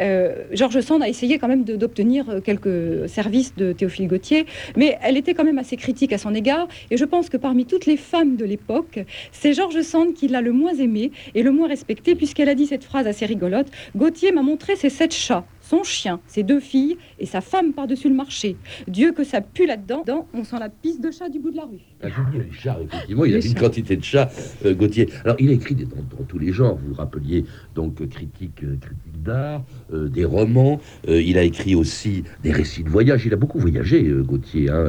Georges 0.52 0.80
Sand 0.80 1.02
a 1.02 1.10
essayé 1.10 1.36
quand 1.36 1.48
même 1.48 1.64
d'obtenir 1.64 2.40
quelques 2.42 3.06
services 3.06 3.54
de 3.54 3.72
Théophile 3.72 4.08
Gautier, 4.08 4.46
mais 4.78 4.96
elle 5.02 5.18
était 5.18 5.34
quand 5.34 5.44
même 5.44 5.58
assez 5.58 5.76
critique 5.76 6.14
à 6.14 6.18
son 6.18 6.34
égard. 6.34 6.68
Et 6.90 6.96
je 6.96 7.04
pense 7.04 7.28
que 7.28 7.36
parmi 7.36 7.66
toutes 7.66 7.81
les 7.86 7.96
femmes 7.96 8.36
de 8.36 8.44
l'époque, 8.44 9.00
c'est 9.32 9.52
Georges 9.52 9.82
Sand 9.82 10.14
qui 10.14 10.28
l'a 10.28 10.40
le 10.40 10.52
moins 10.52 10.74
aimé 10.74 11.12
et 11.34 11.42
le 11.42 11.52
moins 11.52 11.68
respecté, 11.68 12.14
puisqu'elle 12.14 12.48
a 12.48 12.54
dit 12.54 12.66
cette 12.66 12.84
phrase 12.84 13.06
assez 13.06 13.26
rigolote 13.26 13.68
Gauthier 13.96 14.32
m'a 14.32 14.42
montré 14.42 14.76
ses 14.76 14.90
sept 14.90 15.14
chats 15.14 15.44
son 15.72 15.84
chien, 15.84 16.20
ses 16.26 16.42
deux 16.42 16.60
filles 16.60 16.98
et 17.18 17.24
sa 17.24 17.40
femme 17.40 17.72
par-dessus 17.72 18.10
le 18.10 18.14
marché. 18.14 18.56
Dieu 18.88 19.12
que 19.12 19.24
ça 19.24 19.40
pue 19.40 19.66
là-dedans, 19.66 20.04
on 20.34 20.44
sent 20.44 20.56
la 20.60 20.68
piste 20.68 21.02
de 21.02 21.10
chat 21.10 21.30
du 21.30 21.38
bout 21.38 21.50
de 21.50 21.56
la 21.56 21.64
rue. 21.64 21.80
Ah, 22.02 22.08
les 22.34 22.52
chats, 22.52 22.76
effectivement, 22.82 23.24
il 23.24 23.32
y 23.32 23.34
a 23.34 23.38
une 23.38 23.54
quantité 23.54 23.96
de 23.96 24.04
chats, 24.04 24.28
euh, 24.66 24.74
Gauthier. 24.74 25.08
Alors, 25.24 25.36
il 25.38 25.48
a 25.48 25.52
écrit 25.52 25.74
dans, 25.74 26.24
tous 26.28 26.38
les 26.38 26.52
genres, 26.52 26.76
vous 26.76 26.88
vous 26.88 26.94
rappeliez, 26.94 27.46
donc, 27.74 28.02
euh, 28.02 28.06
critique, 28.06 28.62
euh, 28.64 28.76
critique 28.80 29.22
d'art, 29.22 29.62
des 29.92 30.24
romans, 30.24 30.80
il 31.06 31.38
a 31.38 31.44
écrit 31.44 31.76
aussi 31.76 32.24
des 32.42 32.50
récits 32.50 32.82
de 32.82 32.88
voyage, 32.88 33.24
il 33.24 33.32
a 33.32 33.36
beaucoup 33.36 33.60
voyagé, 33.60 34.02
Gauthier, 34.02 34.68
hein, 34.68 34.84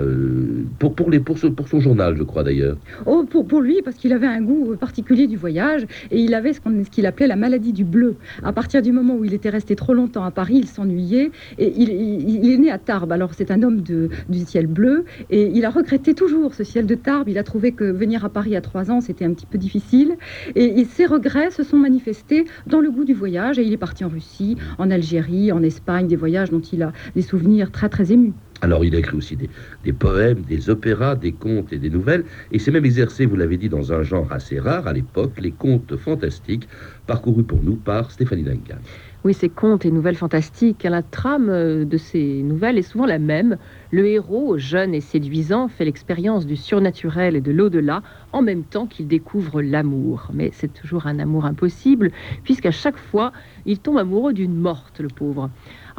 pour, 0.80 0.96
pour, 0.96 1.12
les, 1.12 1.19
pour, 1.19 1.38
pour 1.56 1.67
son 1.67 1.80
journal, 1.80 2.15
je 2.17 2.24
crois 2.24 2.43
d'ailleurs. 2.43 2.78
Oh, 3.06 3.26
pour, 3.30 3.46
pour 3.46 3.62
lui, 3.62 3.84
parce 3.84 3.96
qu'il 3.98 4.12
avait 4.12 4.28
un 4.28 4.41
goût 4.41 4.76
particulier 4.76 5.28
du 5.28 5.38
voyage, 5.38 5.84
et 6.10 6.19
il 6.19 6.34
avait 6.34 6.54
ce 6.54 6.89
qu'il 6.89 7.06
appelait 7.06 7.28
la 7.28 7.36
maladie 7.36 7.74
du 7.74 7.84
bleu. 7.84 8.15
À 8.43 8.54
partir 8.54 8.82
du 8.82 8.91
moment 8.91 9.15
où 9.15 9.24
il 9.24 9.36
était 9.36 9.52
resté 9.52 9.76
trop 9.76 9.93
longtemps 9.93 10.24
à 10.24 10.32
Paris, 10.32 10.56
il 10.56 10.67
s'ennuyait. 10.73 11.31
Et 11.57 11.73
il, 11.75 12.51
est 12.51 12.57
né 12.57 12.71
à 12.71 12.77
Tarbes. 12.77 13.12
Alors 13.12 13.33
c'est 13.33 13.51
un 13.51 13.63
homme 13.63 13.81
du 13.81 14.39
ciel 14.45 14.67
bleu. 14.67 15.05
Et 15.29 15.51
il 15.53 15.65
a 15.65 15.69
regretté 15.69 16.13
toujours 16.13 16.53
ce 16.53 16.63
ciel 16.63 16.86
de 16.86 16.95
Tarbes. 16.95 17.29
Il 17.29 17.38
a 17.38 17.43
trouvé 17.43 17.71
que 17.71 17.86
venir 17.86 18.25
à 18.25 18.29
Paris 18.29 18.55
à 18.55 18.62
trois 18.62 18.91
ans, 18.91 19.01
c'était 19.01 19.25
un 19.25 19.33
petit 19.33 19.45
peu 19.45 19.57
difficile. 19.57 20.17
Et, 20.55 20.86
ses 20.86 21.05
regrets 21.05 21.49
se 21.49 21.63
sont 21.63 21.77
manifestés 21.77 22.45
dans 22.67 22.81
le 22.81 22.91
goût 22.91 23.05
du 23.05 23.13
voyage. 23.13 23.57
Et 23.59 23.63
il 23.63 23.73
est 23.73 23.77
parti 23.77 24.03
en 24.03 24.09
Russie, 24.09 24.57
en 24.77 24.91
Algérie, 24.91 25.51
en 25.51 25.63
Espagne, 25.63 26.07
des 26.07 26.15
voyages 26.15 26.51
dont 26.51 26.59
il 26.59 26.83
a 26.83 26.91
des 27.15 27.21
souvenirs 27.21 27.71
très 27.71 27.89
très 27.89 28.12
émus. 28.12 28.33
Alors 28.62 28.86
il 28.86 28.95
a 28.95 28.99
écrit 28.99 29.17
aussi 29.17 29.36
des, 29.36 29.93
poèmes, 29.93 30.41
des 30.41 30.69
opéras, 30.69 31.15
des 31.17 31.33
contes 31.33 31.73
et 31.73 31.77
des 31.77 31.89
nouvelles, 31.89 32.23
et 32.53 32.59
s'est 32.59 32.71
même 32.71 32.86
exercé, 32.86 33.25
vous 33.25 33.36
l'avez 33.36 33.57
dit, 33.57 33.67
dans 33.67 33.91
un 33.91 34.03
genre 34.03 34.31
assez 34.31 34.57
rare 34.57 34.88
à 34.88 34.93
l'époque, 34.93 35.33
les 35.41 35.51
contes 35.51 35.97
fantastiques, 35.97 36.69
parcourus 37.05 37.43
pour 37.43 37.62
nous 37.62 37.75
par 37.75 38.09
Stéphanie 38.09 38.43
Duncan. 38.43 38.77
Oui, 39.25 39.33
ces 39.33 39.47
contes 39.47 39.86
et 39.86 39.91
nouvelles 39.91 40.17
fantastiques, 40.17 40.83
la 40.83 41.01
trame 41.01 41.47
euh, 41.49 41.86
de 41.86 41.95
ces 41.95 42.43
nouvelles 42.43 42.77
est 42.77 42.81
souvent 42.81 43.05
la 43.05 43.19
même. 43.19 43.57
Le 43.89 44.05
héros, 44.05 44.57
jeune 44.57 44.93
et 44.93 44.99
séduisant, 44.99 45.69
fait 45.69 45.86
l'expérience 45.86 46.45
du 46.45 46.57
surnaturel 46.57 47.38
et 47.38 47.39
de 47.39 47.53
l'au-delà 47.53 48.01
en 48.33 48.41
même 48.41 48.65
temps 48.65 48.86
qu'il 48.86 49.07
découvre 49.07 49.62
l'amour. 49.62 50.27
Mais 50.33 50.49
c'est 50.51 50.73
toujours 50.73 51.07
un 51.07 51.19
amour 51.19 51.45
impossible, 51.45 52.12
puisqu'à 52.43 52.71
chaque 52.71 52.97
fois, 52.97 53.31
il 53.65 53.79
tombe 53.79 53.97
amoureux 53.97 54.33
d'une 54.33 54.55
morte, 54.55 54.99
le 54.99 55.07
pauvre. 55.07 55.49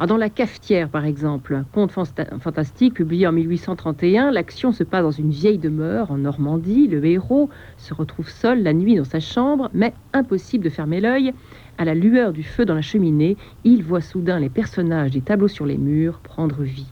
dans 0.07 0.17
La 0.17 0.29
cafetière, 0.29 0.89
par 0.89 1.05
exemple, 1.05 1.55
un 1.55 1.63
conte 1.63 1.93
fantastique 1.93 2.93
publié 2.93 3.25
en 3.25 3.31
1831, 3.31 4.29
l'action 4.29 4.71
se 4.71 4.83
passe 4.83 5.01
dans 5.01 5.09
une 5.09 5.31
vieille 5.31 5.57
demeure 5.57 6.11
en 6.11 6.17
Normandie. 6.19 6.87
Le 6.87 7.03
héros 7.03 7.49
se 7.77 7.95
retrouve 7.95 8.29
seul 8.29 8.61
la 8.61 8.73
nuit 8.73 8.97
dans 8.97 9.03
sa 9.03 9.19
chambre, 9.19 9.71
mais 9.73 9.95
impossible 10.13 10.63
de 10.63 10.69
fermer 10.69 11.01
l'œil 11.01 11.33
à 11.77 11.85
la 11.85 11.93
lueur 11.93 12.31
du 12.31 12.43
feu 12.43 12.65
dans 12.65 12.75
la 12.75 12.81
cheminée, 12.81 13.37
il 13.63 13.83
voit 13.83 14.01
soudain 14.01 14.39
les 14.39 14.49
personnages 14.49 15.11
des 15.11 15.21
tableaux 15.21 15.47
sur 15.47 15.65
les 15.65 15.77
murs 15.77 16.19
prendre 16.19 16.63
vie. 16.63 16.87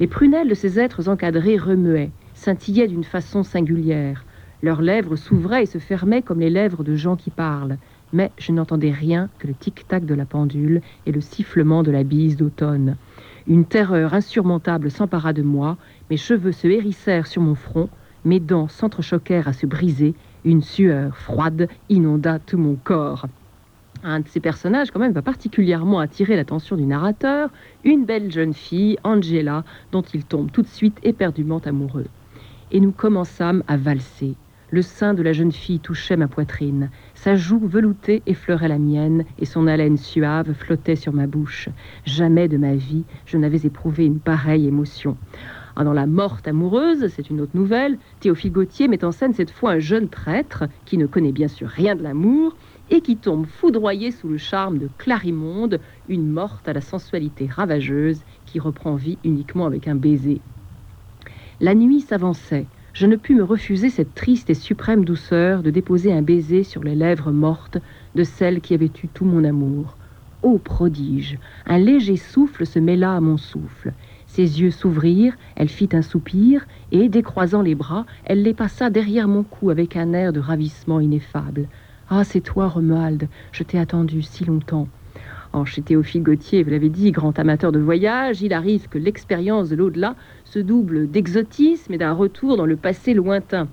Les 0.00 0.06
prunelles 0.06 0.48
de 0.48 0.54
ces 0.54 0.78
êtres 0.78 1.08
encadrés 1.08 1.56
remuaient, 1.56 2.10
scintillaient 2.34 2.88
d'une 2.88 3.04
façon 3.04 3.42
singulière. 3.42 4.24
Leurs 4.62 4.82
lèvres 4.82 5.16
s'ouvraient 5.16 5.62
et 5.62 5.66
se 5.66 5.78
fermaient 5.78 6.22
comme 6.22 6.40
les 6.40 6.50
lèvres 6.50 6.84
de 6.84 6.96
gens 6.96 7.16
qui 7.16 7.30
parlent. 7.30 7.78
Mais 8.12 8.30
je 8.38 8.52
n'entendais 8.52 8.90
rien 8.90 9.28
que 9.38 9.46
le 9.46 9.54
tic-tac 9.54 10.04
de 10.04 10.14
la 10.14 10.24
pendule 10.24 10.80
et 11.06 11.12
le 11.12 11.20
sifflement 11.20 11.82
de 11.82 11.90
la 11.90 12.02
bise 12.02 12.36
d'automne. 12.36 12.96
Une 13.46 13.64
terreur 13.64 14.14
insurmontable 14.14 14.90
s'empara 14.90 15.32
de 15.32 15.42
moi, 15.42 15.76
mes 16.10 16.16
cheveux 16.16 16.52
se 16.52 16.66
hérissèrent 16.66 17.26
sur 17.26 17.42
mon 17.42 17.54
front, 17.54 17.88
mes 18.24 18.40
dents 18.40 18.68
s'entrechoquèrent 18.68 19.48
à 19.48 19.52
se 19.52 19.66
briser, 19.66 20.14
une 20.44 20.62
sueur 20.62 21.16
froide 21.16 21.68
inonda 21.88 22.38
tout 22.38 22.58
mon 22.58 22.76
corps. 22.76 23.26
Un 24.06 24.20
de 24.20 24.28
ces 24.28 24.40
personnages, 24.40 24.90
quand 24.90 25.00
même, 25.00 25.14
va 25.14 25.22
particulièrement 25.22 25.98
attirer 25.98 26.36
l'attention 26.36 26.76
du 26.76 26.84
narrateur, 26.84 27.48
une 27.84 28.04
belle 28.04 28.30
jeune 28.30 28.52
fille, 28.52 28.98
Angela, 29.02 29.64
dont 29.92 30.02
il 30.02 30.26
tombe 30.26 30.52
tout 30.52 30.60
de 30.60 30.66
suite 30.66 30.98
éperdument 31.04 31.60
amoureux. 31.64 32.04
Et 32.70 32.80
nous 32.80 32.92
commençâmes 32.92 33.62
à 33.66 33.78
valser. 33.78 34.34
Le 34.68 34.82
sein 34.82 35.14
de 35.14 35.22
la 35.22 35.32
jeune 35.32 35.52
fille 35.52 35.80
touchait 35.80 36.18
ma 36.18 36.28
poitrine. 36.28 36.90
Sa 37.14 37.34
joue 37.34 37.66
veloutée 37.66 38.22
effleurait 38.26 38.68
la 38.68 38.78
mienne 38.78 39.24
et 39.38 39.46
son 39.46 39.66
haleine 39.66 39.96
suave 39.96 40.52
flottait 40.52 40.96
sur 40.96 41.14
ma 41.14 41.26
bouche. 41.26 41.70
Jamais 42.04 42.46
de 42.46 42.58
ma 42.58 42.74
vie 42.74 43.04
je 43.24 43.38
n'avais 43.38 43.64
éprouvé 43.66 44.04
une 44.04 44.20
pareille 44.20 44.66
émotion. 44.66 45.16
Dans 45.82 45.92
La 45.92 46.06
Morte 46.06 46.46
amoureuse, 46.46 47.08
c'est 47.08 47.30
une 47.30 47.40
autre 47.40 47.56
nouvelle, 47.56 47.98
Théophile 48.20 48.52
Gautier 48.52 48.86
met 48.86 49.04
en 49.04 49.10
scène 49.10 49.32
cette 49.32 49.50
fois 49.50 49.72
un 49.72 49.78
jeune 49.80 50.08
prêtre 50.08 50.64
qui 50.84 50.98
ne 50.98 51.06
connaît 51.06 51.32
bien 51.32 51.48
sûr 51.48 51.68
rien 51.68 51.96
de 51.96 52.02
l'amour 52.02 52.54
et 52.90 53.00
qui 53.00 53.16
tombe 53.16 53.46
foudroyé 53.46 54.10
sous 54.10 54.28
le 54.28 54.38
charme 54.38 54.78
de 54.78 54.88
Clarimonde, 54.98 55.80
une 56.08 56.28
morte 56.28 56.68
à 56.68 56.72
la 56.72 56.80
sensualité 56.80 57.46
ravageuse 57.46 58.22
qui 58.46 58.60
reprend 58.60 58.94
vie 58.94 59.18
uniquement 59.24 59.66
avec 59.66 59.88
un 59.88 59.94
baiser. 59.94 60.40
La 61.60 61.74
nuit 61.74 62.00
s'avançait 62.00 62.66
je 62.94 63.06
ne 63.06 63.16
pus 63.16 63.34
me 63.34 63.42
refuser 63.42 63.90
cette 63.90 64.14
triste 64.14 64.50
et 64.50 64.54
suprême 64.54 65.04
douceur 65.04 65.64
de 65.64 65.70
déposer 65.70 66.12
un 66.12 66.22
baiser 66.22 66.62
sur 66.62 66.84
les 66.84 66.94
lèvres 66.94 67.32
mortes 67.32 67.78
de 68.14 68.22
celle 68.22 68.60
qui 68.60 68.72
avait 68.72 68.92
eu 69.02 69.08
tout 69.08 69.24
mon 69.24 69.42
amour. 69.42 69.98
Ô 70.42 70.58
prodige 70.58 71.40
Un 71.66 71.78
léger 71.78 72.16
souffle 72.16 72.64
se 72.64 72.78
mêla 72.78 73.16
à 73.16 73.20
mon 73.20 73.36
souffle. 73.36 73.94
Ses 74.26 74.60
yeux 74.60 74.70
s'ouvrirent, 74.70 75.36
elle 75.56 75.68
fit 75.68 75.88
un 75.92 76.02
soupir, 76.02 76.66
et, 76.92 77.08
décroisant 77.08 77.62
les 77.62 77.74
bras, 77.74 78.06
elle 78.24 78.42
les 78.42 78.54
passa 78.54 78.90
derrière 78.90 79.26
mon 79.26 79.42
cou 79.42 79.70
avec 79.70 79.96
un 79.96 80.12
air 80.12 80.32
de 80.32 80.38
ravissement 80.38 81.00
ineffable. 81.00 81.68
Ah, 82.08 82.22
c'est 82.24 82.40
toi, 82.42 82.68
Romuald, 82.68 83.28
je 83.52 83.62
t'ai 83.62 83.78
attendu 83.78 84.20
si 84.22 84.44
longtemps. 84.44 84.88
Oh, 85.54 85.64
chez 85.64 85.82
Théophile 85.82 86.22
Gautier, 86.22 86.62
vous 86.62 86.70
l'avez 86.70 86.90
dit, 86.90 87.12
grand 87.12 87.38
amateur 87.38 87.72
de 87.72 87.78
voyage, 87.78 88.42
il 88.42 88.52
arrive 88.52 88.88
que 88.88 88.98
l'expérience 88.98 89.70
de 89.70 89.76
l'au-delà 89.76 90.16
se 90.44 90.58
double 90.58 91.10
d'exotisme 91.10 91.94
et 91.94 91.98
d'un 91.98 92.12
retour 92.12 92.56
dans 92.56 92.66
le 92.66 92.76
passé 92.76 93.14
lointain. 93.14 93.68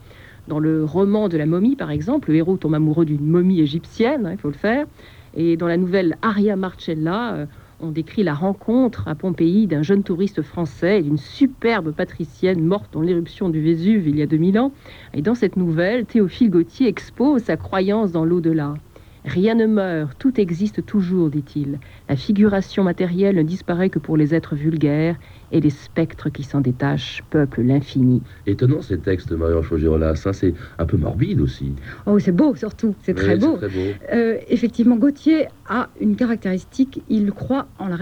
Dans 0.48 0.60
le 0.60 0.86
roman 0.86 1.28
de 1.28 1.38
la 1.38 1.46
momie, 1.46 1.76
par 1.76 1.92
exemple, 1.92 2.30
le 2.30 2.38
héros 2.38 2.58
tombe 2.58 2.76
amoureux 2.76 3.06
d'une 3.06 3.28
momie 3.28 3.60
égyptienne, 3.60 4.26
hein, 4.26 4.32
il 4.32 4.38
faut 4.38 4.50
le 4.50 4.54
faire. 4.54 4.86
Et 5.34 5.58
dans 5.58 5.68
la 5.68 5.78
nouvelle 5.78 6.18
Aria 6.22 6.56
Marcella, 6.56 7.34
euh, 7.34 7.46
on 7.82 7.92
décrit 7.92 8.24
la 8.24 8.34
rencontre 8.34 9.08
à 9.08 9.16
Pompéi 9.16 9.68
d'un 9.68 9.82
jeune 9.82 10.04
touriste 10.04 10.42
français 10.42 11.00
et 11.00 11.02
d'une 11.02 11.18
superbe 11.18 11.92
patricienne 11.92 12.64
morte 12.64 12.94
dans 12.94 13.02
l'éruption 13.02 13.50
du 13.50 13.62
Vésuve 13.62 14.08
il 14.08 14.18
y 14.18 14.22
a 14.22 14.28
2000 14.28 14.60
ans. 14.60 14.72
Et 15.14 15.22
dans 15.22 15.36
cette 15.36 15.58
nouvelle, 15.58 16.06
Théophile 16.06 16.52
Gautier 16.52 16.88
expose 16.88 17.44
sa 17.44 17.58
croyance 17.58 18.12
dans 18.12 18.26
l'au-delà. 18.26 18.76
Rien 19.26 19.54
ne 19.54 19.68
meurt, 19.68 20.18
tout 20.18 20.40
existe 20.40 20.86
toujours, 20.86 21.30
dit-il. 21.30 21.80
La 22.10 22.16
figuration 22.16 22.84
matérielle 22.84 23.36
ne 23.36 23.44
disparaît 23.44 23.90
que 23.90 24.00
pour 24.00 24.18
les 24.18 24.34
êtres 24.34 24.56
vulgaires, 24.56 25.18
et 25.52 25.60
les 25.60 25.70
spectres 25.70 26.30
qui 26.30 26.44
s'en 26.44 26.62
détachent 26.62 27.24
peuplent 27.30 27.62
l'infini. 27.62 28.22
Étonnant 28.48 28.82
ces 28.82 29.00
textes, 29.00 29.32
Marion 29.32 29.62
Chaugirolas, 29.62 30.16
ça 30.16 30.34
c'est 30.34 30.54
un 30.78 30.86
peu 30.86 30.98
morbide 30.98 31.42
aussi. 31.42 31.74
Oh, 32.06 32.20
c'est 32.20 32.32
beau 32.32 32.56
surtout, 32.56 32.96
c'est 33.04 33.14
très, 33.14 33.38
beau. 33.38 33.58
Euh, 34.12 34.38
effectivement, 34.50 34.96
Gauthier 34.96 35.48
a 35.68 35.90
une 36.00 36.16
caractéristique, 36.16 37.02
il 37.10 37.32
croit 37.32 37.68
en 37.80 37.88
la 37.88 37.98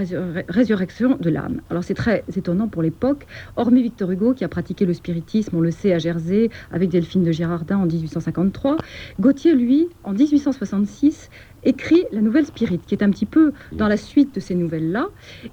résurrection 0.48 1.18
de 1.20 1.30
l'âme. 1.30 1.62
Alors 1.70 1.84
c'est 1.84 1.94
très 1.94 2.24
étonnant 2.36 2.68
pour 2.68 2.82
l'époque, 2.82 3.26
hormis 3.56 3.82
Victor 3.84 4.12
Hugo 4.12 4.34
qui 4.34 4.44
a 4.44 4.48
pratiqué 4.48 4.86
le 4.86 4.94
spiritisme, 4.94 5.56
on 5.56 5.62
le 5.62 5.72
sait, 5.72 5.94
à 5.94 6.00
Jersey, 6.00 6.50
avec 6.72 6.90
Delphine 6.90 7.24
de 7.24 7.32
Girardin 7.32 7.78
en 7.78 7.86
1853, 7.86 8.78
Gauthier, 9.20 9.56
lui, 9.56 9.88
en 10.04 10.14
1866, 10.14 11.30
écrit 11.64 12.04
La 12.12 12.22
Nouvelle 12.22 12.46
Spirit, 12.46 12.80
qui 12.86 12.96
est 12.96 13.04
un 13.04 13.10
petit 13.10 13.26
peu 13.26 13.52
dans 13.72 13.88
la 13.88 13.98
suite 13.98 14.36
de 14.36 14.40
ces 14.40 14.56
nouvelles-là. 14.56 15.08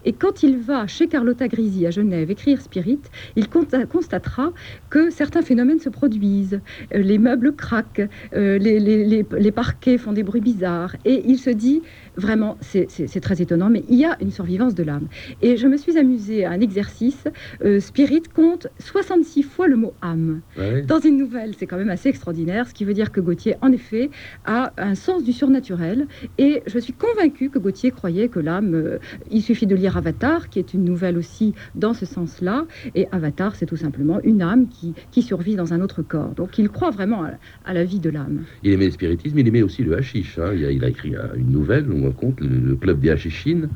Et 0.05 0.13
quand 0.13 0.43
il 0.43 0.59
va 0.59 0.87
chez 0.87 1.09
Carlotta 1.09 1.49
Grisi 1.49 1.87
à 1.87 1.91
Genève 1.91 2.31
écrire 2.31 2.61
Spirit, 2.61 3.01
il 3.37 3.49
constatera 3.49 4.53
que 4.91 5.11
certains 5.11 5.43
phénomènes 5.43 5.81
se 5.81 5.89
produisent. 5.89 6.61
Euh, 6.95 6.99
les 6.99 7.19
meubles 7.19 7.55
craquent, 7.55 8.09
euh, 8.35 8.59
les, 8.59 8.79
les, 8.81 9.53
parquets 9.53 9.99
font 9.99 10.13
des 10.13 10.23
bruits 10.23 10.41
bizarres. 10.41 10.97
Et 11.05 11.23
il 11.27 11.39
se 11.39 11.51
dit, 11.51 11.83
Vraiment, 12.17 12.57
c'est 12.61 13.21
très 13.21 13.43
étonnant, 13.43 13.69
mais 13.69 13.85
il 13.91 13.99
y 13.99 14.05
a 14.05 14.17
une 14.23 14.31
survivance 14.31 14.75
de 14.75 14.83
l'âme. 14.83 15.07
Et 15.43 15.59
je 15.59 15.67
me 15.67 15.77
suis 15.77 15.99
amusée 15.99 16.47
à 16.47 16.51
un 16.51 16.61
exercice. 16.61 17.25
Euh, 17.63 17.79
Spirit 17.79 18.23
compte 18.35 18.69
66 18.79 19.43
fois 19.43 19.69
le 19.69 19.77
mot 19.77 19.93
âme. 20.01 20.41
Dans 20.87 20.99
une 20.99 21.19
nouvelle, 21.19 21.55
c'est 21.59 21.67
quand 21.67 21.77
même 21.77 21.91
assez 21.91 22.09
extraordinaire, 22.09 22.67
ce 22.67 22.75
qui 22.75 22.85
veut 22.85 22.95
dire 22.95 23.13
que 23.13 23.21
Gauthier, 23.21 23.57
en 23.61 23.71
effet, 23.71 24.11
a 24.47 24.73
un 24.79 24.95
sens 24.95 25.25
du 25.25 25.33
surnaturel. 25.33 25.96
Et 26.39 26.63
je 26.67 26.79
suis 26.79 26.93
convaincue 26.93 27.51
que 27.51 27.59
Gauthier 27.59 27.91
croyait 27.91 28.29
que 28.29 28.41
l'âme, 28.41 28.75
euh, 28.75 28.99
il 29.31 29.43
suffit 29.43 29.67
de 29.67 29.75
lire 29.75 29.97
Avatar, 29.97 30.49
qui 30.49 30.59
est 30.59 30.75
une 30.75 30.85
nouvelle 30.85 31.17
aussi 31.17 31.55
dans 31.75 31.95
ce 31.95 32.07
sens-là. 32.07 32.67
Et 32.95 33.07
Avatar, 33.13 33.57
c'est 33.57 33.67
tout 33.67 33.77
simplement 33.77 34.21
une 34.23 34.43
âme 34.43 34.69
qui, 34.69 34.95
qui, 35.11 35.23
survit 35.23 35.57
dans 35.57 35.73
un 35.73 35.81
autre 35.81 36.03
corps. 36.03 36.35
Donc 36.35 36.59
il 36.59 36.69
croit 36.69 36.91
vraiment 36.91 37.25
à, 37.65 37.75
la 37.75 37.85
vie 37.85 38.01
de 38.01 38.11
l'âme. 38.11 38.45
Il 38.63 38.73
aimait 38.73 38.87
le 38.87 38.91
spiritisme, 38.93 39.39
il 39.39 39.49
aimait 39.49 39.63
aussi 39.63 39.83
le 39.83 39.97
hashish. 39.97 40.39
Hein. 40.39 40.53
Il, 40.55 40.85
a, 40.85 40.89
écrit 40.89 41.15
une 41.37 41.51
nouvelle 41.51 41.87
compte, 42.17 42.41
le, 42.41 42.77
club 42.77 43.01
des 43.01 43.11
Hachichines, 43.11 43.69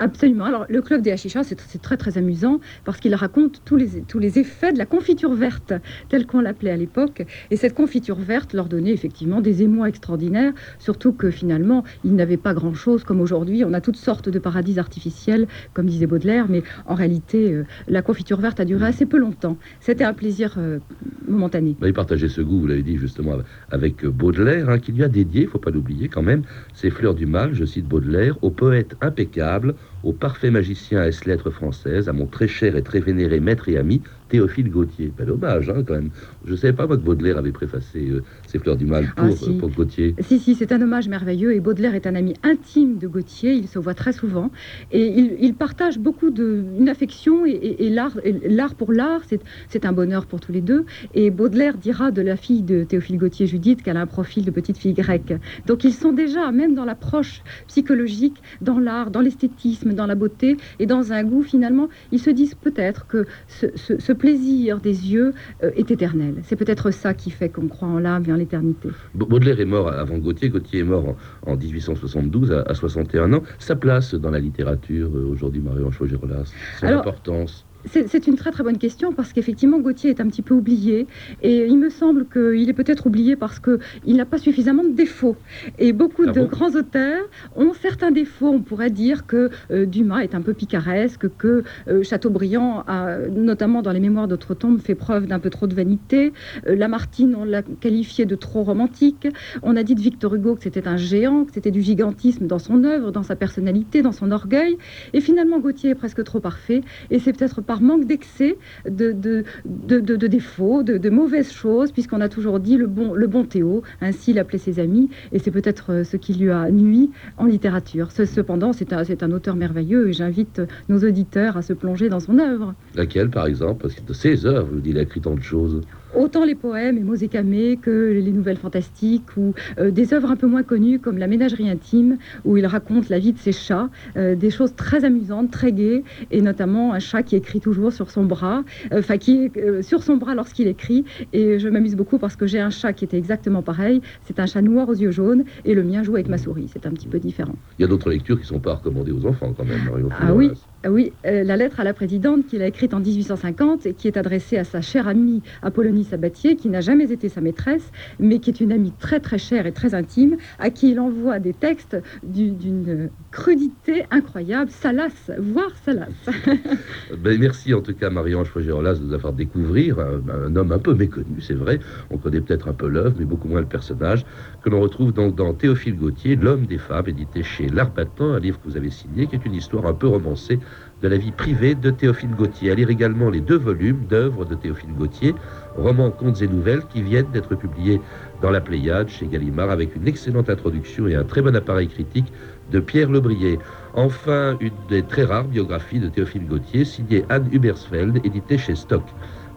Absolument. 0.00 0.44
Alors, 0.44 0.66
le 0.68 0.80
club 0.80 1.02
des 1.02 1.10
Hachichas, 1.10 1.44
c'est 1.44 1.82
très 1.82 1.96
très 1.96 2.18
amusant 2.18 2.60
parce 2.84 2.98
qu'il 2.98 3.14
raconte 3.14 3.62
tous 3.64 3.76
les, 3.76 4.02
tous 4.02 4.18
les 4.18 4.38
effets 4.38 4.72
de 4.72 4.78
la 4.78 4.86
confiture 4.86 5.32
verte, 5.32 5.72
telle 6.08 6.26
qu'on 6.26 6.40
l'appelait 6.40 6.70
à 6.70 6.76
l'époque. 6.76 7.24
Et 7.50 7.56
cette 7.56 7.74
confiture 7.74 8.16
verte 8.16 8.52
leur 8.52 8.66
donnait 8.66 8.92
effectivement 8.92 9.40
des 9.40 9.62
émois 9.62 9.88
extraordinaires, 9.88 10.52
surtout 10.78 11.12
que 11.12 11.30
finalement, 11.30 11.84
ils 12.04 12.14
n'avaient 12.14 12.36
pas 12.36 12.54
grand-chose 12.54 13.04
comme 13.04 13.20
aujourd'hui. 13.20 13.64
On 13.64 13.72
a 13.72 13.80
toutes 13.80 13.96
sortes 13.96 14.28
de 14.28 14.38
paradis 14.38 14.78
artificiels, 14.78 15.46
comme 15.74 15.86
disait 15.86 16.06
Baudelaire, 16.06 16.46
mais 16.48 16.62
en 16.86 16.94
réalité, 16.94 17.52
euh, 17.52 17.64
la 17.88 18.02
confiture 18.02 18.40
verte 18.40 18.60
a 18.60 18.64
duré 18.64 18.86
assez 18.86 19.06
peu 19.06 19.18
longtemps. 19.18 19.56
C'était 19.80 20.04
un 20.04 20.14
plaisir 20.14 20.54
euh, 20.58 20.78
momentané. 21.26 21.76
il 21.82 21.92
partageait 21.92 22.28
ce 22.28 22.40
goût, 22.40 22.60
vous 22.60 22.66
l'avez 22.66 22.82
dit 22.82 22.98
justement, 22.98 23.36
avec 23.70 24.04
Baudelaire, 24.06 24.68
hein, 24.68 24.78
qui 24.78 24.92
lui 24.92 25.02
a 25.02 25.08
dédié, 25.08 25.42
il 25.42 25.46
ne 25.46 25.50
faut 25.50 25.58
pas 25.58 25.70
l'oublier 25.70 26.08
quand 26.08 26.22
même, 26.22 26.42
ses 26.74 26.90
fleurs 26.90 27.14
du 27.14 27.26
mal, 27.26 27.54
je 27.54 27.64
cite 27.64 27.86
Baudelaire, 27.86 28.36
au 28.42 28.50
poète 28.50 28.94
impeccable 29.00 29.74
au 30.02 30.12
parfait 30.12 30.50
magicien 30.50 31.04
est 31.04 31.24
lettres 31.24 31.50
française, 31.50 32.08
à 32.08 32.12
mon 32.12 32.26
très 32.26 32.48
cher 32.48 32.76
et 32.76 32.82
très 32.82 33.00
vénéré 33.00 33.40
maître 33.40 33.68
et 33.68 33.76
ami, 33.78 34.02
Théophile 34.28 34.70
Gautier. 34.70 35.12
Bel 35.16 35.30
hommage, 35.30 35.70
hein, 35.70 35.82
quand 35.86 35.94
même. 35.94 36.10
Je 36.44 36.52
ne 36.52 36.56
savais 36.56 36.72
pas, 36.72 36.86
moi, 36.86 36.96
que 36.96 37.02
Baudelaire 37.02 37.38
avait 37.38 37.52
préfacé 37.52 38.08
euh, 38.08 38.22
ses 38.46 38.58
fleurs 38.58 38.76
du 38.76 38.84
mal 38.84 39.06
pour, 39.16 39.26
ah, 39.26 39.30
si. 39.30 39.50
Euh, 39.50 39.58
pour 39.58 39.70
Gautier. 39.70 40.14
Si, 40.20 40.38
si, 40.38 40.54
c'est 40.54 40.72
un 40.72 40.80
hommage 40.80 41.08
merveilleux. 41.08 41.54
Et 41.54 41.60
Baudelaire 41.60 41.94
est 41.94 42.06
un 42.06 42.14
ami 42.14 42.34
intime 42.42 42.98
de 42.98 43.06
Gautier. 43.06 43.52
Il 43.52 43.68
se 43.68 43.78
voit 43.78 43.94
très 43.94 44.12
souvent. 44.12 44.50
Et 44.92 45.06
il, 45.40 45.54
partage 45.54 45.98
beaucoup 45.98 46.30
de, 46.30 46.64
une 46.78 46.88
affection. 46.88 47.46
Et, 47.46 47.90
l'art 47.90 48.74
pour 48.74 48.92
l'art, 48.92 49.22
c'est 49.68 49.84
un 49.84 49.92
bonheur 49.92 50.26
pour 50.26 50.40
tous 50.40 50.52
les 50.52 50.60
deux. 50.60 50.84
Et 51.14 51.30
Baudelaire 51.30 51.78
dira 51.78 52.10
de 52.10 52.22
la 52.22 52.36
fille 52.36 52.62
de 52.62 52.84
Théophile 52.84 53.18
Gautier, 53.18 53.46
Judith, 53.46 53.82
qu'elle 53.82 53.96
a 53.96 54.00
un 54.00 54.06
profil 54.06 54.44
de 54.44 54.50
petite 54.50 54.76
fille 54.76 54.94
grecque. 54.94 55.34
Donc 55.66 55.84
ils 55.84 55.92
sont 55.92 56.12
déjà, 56.12 56.52
même 56.52 56.74
dans 56.74 56.84
l'approche 56.84 57.42
psychologique, 57.66 58.42
dans 58.60 58.78
l'art, 58.78 59.10
dans 59.10 59.20
l'esthétisme, 59.20 59.94
dans 59.94 60.06
la 60.06 60.14
beauté 60.14 60.56
et 60.78 60.86
dans 60.86 61.12
un 61.12 61.24
goût, 61.24 61.42
finalement, 61.42 61.88
ils 62.12 62.20
se 62.20 62.30
disent 62.30 62.54
peut-être 62.54 63.06
que 63.06 63.26
ce 63.48 64.12
plaisir 64.18 64.80
des 64.80 65.12
yeux 65.12 65.32
euh, 65.62 65.70
est 65.76 65.90
éternel. 65.90 66.34
C'est 66.42 66.56
peut-être 66.56 66.90
ça 66.90 67.14
qui 67.14 67.30
fait 67.30 67.48
qu'on 67.48 67.68
croit 67.68 67.88
en 67.88 67.98
l'âme 67.98 68.24
et 68.28 68.32
en 68.32 68.36
l'éternité. 68.36 68.90
Baudelaire 69.14 69.60
est 69.60 69.64
mort 69.64 69.88
avant 69.88 70.18
Gauthier. 70.18 70.48
Gauthier 70.50 70.80
est 70.80 70.84
mort 70.84 71.16
en, 71.46 71.56
1872 71.56 72.52
à, 72.52 72.74
61 72.74 73.32
ans. 73.32 73.42
Sa 73.58 73.76
place 73.76 74.14
dans 74.14 74.30
la 74.30 74.40
littérature 74.40 75.10
euh, 75.14 75.30
aujourd'hui, 75.32 75.60
Marion 75.60 75.90
Chaugerolas, 75.90 76.52
son 76.80 76.86
importance 76.86 77.64
c'est 77.86 78.26
une 78.26 78.36
très 78.36 78.50
très 78.50 78.64
bonne 78.64 78.78
question 78.78 79.12
parce 79.12 79.32
qu'effectivement 79.32 79.78
Gauthier 79.78 80.10
est 80.10 80.20
un 80.20 80.26
petit 80.26 80.42
peu 80.42 80.54
oublié 80.54 81.06
et 81.42 81.66
il 81.66 81.78
me 81.78 81.90
semble 81.90 82.26
qu'il 82.26 82.68
est 82.68 82.72
peut-être 82.72 83.06
oublié 83.06 83.36
parce 83.36 83.60
qu'il 83.60 84.16
n'a 84.16 84.24
pas 84.24 84.38
suffisamment 84.38 84.84
de 84.84 84.90
défauts. 84.90 85.36
Et 85.78 85.92
beaucoup 85.92 86.24
ah 86.26 86.32
de 86.32 86.44
grands 86.44 86.70
auteurs 86.70 87.24
ont 87.56 87.72
certains 87.74 88.10
défauts. 88.10 88.48
On 88.48 88.60
pourrait 88.60 88.90
dire 88.90 89.26
que 89.26 89.50
euh, 89.70 89.86
Dumas 89.86 90.20
est 90.20 90.34
un 90.34 90.40
peu 90.40 90.54
picaresque, 90.54 91.28
que 91.38 91.62
euh, 91.88 92.02
Chateaubriand, 92.02 92.84
a, 92.86 93.18
notamment 93.28 93.82
dans 93.82 93.92
les 93.92 94.00
mémoires 94.00 94.28
d'Outre-Tombe, 94.28 94.80
fait 94.80 94.94
preuve 94.94 95.26
d'un 95.26 95.38
peu 95.38 95.50
trop 95.50 95.66
de 95.66 95.74
vanité. 95.74 96.32
Euh, 96.66 96.74
Lamartine, 96.74 97.36
on 97.36 97.44
l'a 97.44 97.62
qualifié 97.62 98.26
de 98.26 98.34
trop 98.34 98.64
romantique. 98.64 99.28
On 99.62 99.76
a 99.76 99.82
dit 99.82 99.94
de 99.94 100.00
Victor 100.00 100.34
Hugo 100.34 100.56
que 100.56 100.62
c'était 100.62 100.88
un 100.88 100.96
géant, 100.96 101.44
que 101.44 101.52
c'était 101.52 101.70
du 101.70 101.82
gigantisme 101.82 102.46
dans 102.46 102.58
son 102.58 102.84
œuvre, 102.84 103.12
dans 103.12 103.22
sa 103.22 103.36
personnalité, 103.36 104.02
dans 104.02 104.12
son 104.12 104.30
orgueil. 104.30 104.76
Et 105.12 105.20
finalement 105.20 105.60
Gauthier 105.60 105.90
est 105.90 105.94
presque 105.94 106.24
trop 106.24 106.40
parfait. 106.40 106.82
Et 107.10 107.18
c'est 107.18 107.32
peut-être 107.32 107.60
par 107.68 107.82
manque 107.82 108.06
d'excès, 108.06 108.56
de, 108.88 109.12
de, 109.12 110.26
défauts, 110.26 110.82
de, 110.82 111.10
mauvaises 111.10 111.52
choses, 111.52 111.92
puisqu'on 111.92 112.22
a 112.22 112.28
toujours 112.30 112.58
dit 112.60 112.78
le 112.78 112.86
bon, 112.86 113.12
le 113.12 113.26
bon 113.26 113.44
Théo, 113.44 113.82
ainsi 114.00 114.30
il 114.32 114.38
appelait 114.38 114.58
ses 114.58 114.80
amis, 114.80 115.10
et 115.32 115.38
c'est 115.38 115.50
peut-être 115.50 115.92
euh, 115.92 116.04
ce 116.04 116.16
qui 116.16 116.32
lui 116.32 116.50
a 116.50 116.70
nui 116.70 117.10
en 117.36 117.44
littérature. 117.44 118.10
Cependant, 118.10 118.72
c'est 118.72 118.92
un, 118.92 119.02
un 119.20 119.32
auteur 119.32 119.54
merveilleux, 119.54 120.08
et 120.08 120.12
j'invite 120.14 120.62
nos 120.88 120.98
auditeurs 120.98 121.58
à 121.58 121.62
se 121.62 121.74
plonger 121.74 122.08
dans 122.08 122.20
son 122.20 122.38
œuvre. 122.38 122.74
Laquelle, 122.94 123.28
par 123.28 123.46
exemple? 123.46 123.82
Parce 123.82 123.94
que 123.94 124.02
de 124.02 124.14
ses 124.14 124.46
œuvres, 124.46 124.72
il 124.84 124.96
a 124.96 125.02
écrit 125.02 125.20
tant 125.20 125.34
de 125.34 125.42
choses. 125.42 125.82
Autant 126.14 126.44
les 126.44 126.54
poèmes 126.54 126.96
et 126.96 127.02
Mosekame 127.02 127.76
que 127.80 128.12
les 128.12 128.32
nouvelles 128.32 128.56
fantastiques 128.56 129.36
ou 129.36 129.54
euh, 129.78 129.90
des 129.90 130.14
œuvres 130.14 130.30
un 130.30 130.36
peu 130.36 130.46
moins 130.46 130.62
connues 130.62 130.98
comme 130.98 131.18
La 131.18 131.26
ménagerie 131.26 131.68
intime 131.68 132.18
où 132.44 132.56
il 132.56 132.66
raconte 132.66 133.08
la 133.08 133.18
vie 133.18 133.32
de 133.32 133.38
ses 133.38 133.52
chats, 133.52 133.88
euh, 134.16 134.34
des 134.34 134.50
choses 134.50 134.74
très 134.74 135.04
amusantes, 135.04 135.50
très 135.50 135.72
gaies 135.72 136.04
et 136.30 136.40
notamment 136.40 136.92
un 136.92 136.98
chat 136.98 137.22
qui 137.22 137.36
écrit 137.36 137.60
toujours 137.60 137.92
sur 137.92 138.10
son 138.10 138.24
bras, 138.24 138.64
euh, 138.92 139.00
enfin 139.00 139.18
qui 139.18 139.44
est 139.44 139.82
sur 139.82 140.02
son 140.02 140.16
bras 140.16 140.34
lorsqu'il 140.34 140.66
écrit 140.66 141.04
et 141.32 141.58
je 141.58 141.68
m'amuse 141.68 141.94
beaucoup 141.94 142.18
parce 142.18 142.36
que 142.36 142.46
j'ai 142.46 142.60
un 142.60 142.70
chat 142.70 142.92
qui 142.92 143.04
était 143.04 143.18
exactement 143.18 143.62
pareil, 143.62 144.00
c'est 144.24 144.38
un 144.40 144.46
chat 144.46 144.62
noir 144.62 144.88
aux 144.88 144.94
yeux 144.94 145.10
jaunes 145.10 145.44
et 145.64 145.74
le 145.74 145.82
mien 145.82 146.02
joue 146.02 146.14
avec 146.14 146.28
ma 146.28 146.38
souris, 146.38 146.70
c'est 146.72 146.86
un 146.86 146.90
petit 146.90 147.08
peu 147.08 147.18
différent. 147.18 147.54
Il 147.78 147.82
y 147.82 147.84
a 147.84 147.88
d'autres 147.88 148.10
lectures 148.10 148.36
qui 148.36 148.42
ne 148.42 148.48
sont 148.48 148.60
pas 148.60 148.74
recommandées 148.74 149.12
aux 149.12 149.26
enfants 149.26 149.52
quand 149.56 149.64
même, 149.64 149.84
Mario 149.84 150.08
Ah 150.20 150.34
oui, 150.34 150.50
ah 150.84 150.92
oui, 150.92 151.12
la 151.24 151.56
lettre 151.56 151.80
à 151.80 151.84
la 151.84 151.92
présidente 151.92 152.46
qu'il 152.46 152.62
a 152.62 152.66
écrite 152.68 152.94
en 152.94 153.00
1850 153.00 153.86
et 153.86 153.94
qui 153.94 154.06
est 154.06 154.16
adressée 154.16 154.58
à 154.58 154.64
sa 154.64 154.80
chère 154.80 155.08
amie 155.08 155.42
Apollonie 155.60 156.04
Sabatier, 156.04 156.54
qui 156.54 156.68
n'a 156.68 156.80
jamais 156.80 157.10
été 157.10 157.28
sa 157.28 157.40
maîtresse, 157.40 157.90
mais 158.20 158.38
qui 158.38 158.50
est 158.50 158.60
une 158.60 158.70
amie 158.70 158.92
très 158.98 159.18
très 159.18 159.38
chère 159.38 159.66
et 159.66 159.72
très 159.72 159.94
intime, 159.94 160.36
à 160.60 160.70
qui 160.70 160.92
il 160.92 161.00
envoie 161.00 161.40
des 161.40 161.52
textes 161.52 161.96
d'une 162.22 163.10
crudité 163.32 164.04
incroyable, 164.12 164.70
salace, 164.70 165.32
voire 165.38 165.74
salace. 165.84 166.30
ben, 167.18 167.40
merci 167.40 167.74
en 167.74 167.80
tout 167.80 167.94
cas 167.94 168.08
Marie-Ange 168.08 168.46
Frogerolas 168.46 168.94
de 168.94 169.04
nous 169.04 169.14
avoir 169.14 169.32
découvrir 169.32 169.98
un, 169.98 170.54
homme 170.54 170.70
un 170.70 170.78
peu 170.78 170.94
méconnu, 170.94 171.40
c'est 171.40 171.54
vrai. 171.54 171.80
On 172.10 172.18
connaît 172.18 172.40
peut-être 172.40 172.68
un 172.68 172.72
peu 172.72 172.88
l'œuvre, 172.88 173.16
mais 173.18 173.24
beaucoup 173.24 173.48
moins 173.48 173.60
le 173.60 173.66
personnage, 173.66 174.24
que 174.62 174.70
l'on 174.70 174.80
retrouve 174.80 175.12
donc 175.12 175.34
dans 175.34 175.54
Théophile 175.54 175.96
Gautier, 175.96 176.36
L'homme 176.36 176.66
des 176.66 176.78
femmes, 176.78 177.08
édité 177.08 177.42
chez 177.42 177.68
L'Arbatant, 177.68 178.34
un 178.34 178.38
livre 178.38 178.60
que 178.60 178.68
vous 178.68 178.76
avez 178.76 178.90
signé, 178.90 179.26
qui 179.26 179.34
est 179.34 179.44
une 179.44 179.54
histoire 179.54 179.86
un 179.86 179.94
peu 179.94 180.06
romancée 180.06 180.60
de 181.02 181.08
la 181.08 181.16
vie 181.16 181.30
privée 181.30 181.74
de 181.74 181.90
Théophile 181.90 182.30
Gautier. 182.30 182.70
À 182.70 182.74
lire 182.74 182.90
également 182.90 183.30
les 183.30 183.40
deux 183.40 183.56
volumes 183.56 184.06
d'œuvres 184.08 184.44
de 184.44 184.54
Théophile 184.54 184.94
Gautier, 184.94 185.34
romans, 185.76 186.10
contes 186.10 186.42
et 186.42 186.48
nouvelles, 186.48 186.82
qui 186.92 187.02
viennent 187.02 187.30
d'être 187.32 187.54
publiés 187.54 188.00
dans 188.42 188.50
la 188.50 188.60
Pléiade 188.60 189.08
chez 189.08 189.26
Gallimard 189.26 189.70
avec 189.70 189.94
une 189.94 190.08
excellente 190.08 190.50
introduction 190.50 191.06
et 191.06 191.14
un 191.14 191.24
très 191.24 191.42
bon 191.42 191.54
appareil 191.54 191.88
critique 191.88 192.32
de 192.72 192.80
Pierre 192.80 193.10
Lebrier. 193.10 193.58
Enfin, 193.94 194.56
une 194.60 194.72
des 194.88 195.02
très 195.02 195.24
rares 195.24 195.44
biographies 195.44 196.00
de 196.00 196.08
Théophile 196.08 196.46
Gautier, 196.46 196.84
signée 196.84 197.24
Anne 197.28 197.48
Hubersfeld, 197.52 198.20
éditée 198.24 198.58
chez 198.58 198.74
Stock. 198.74 199.04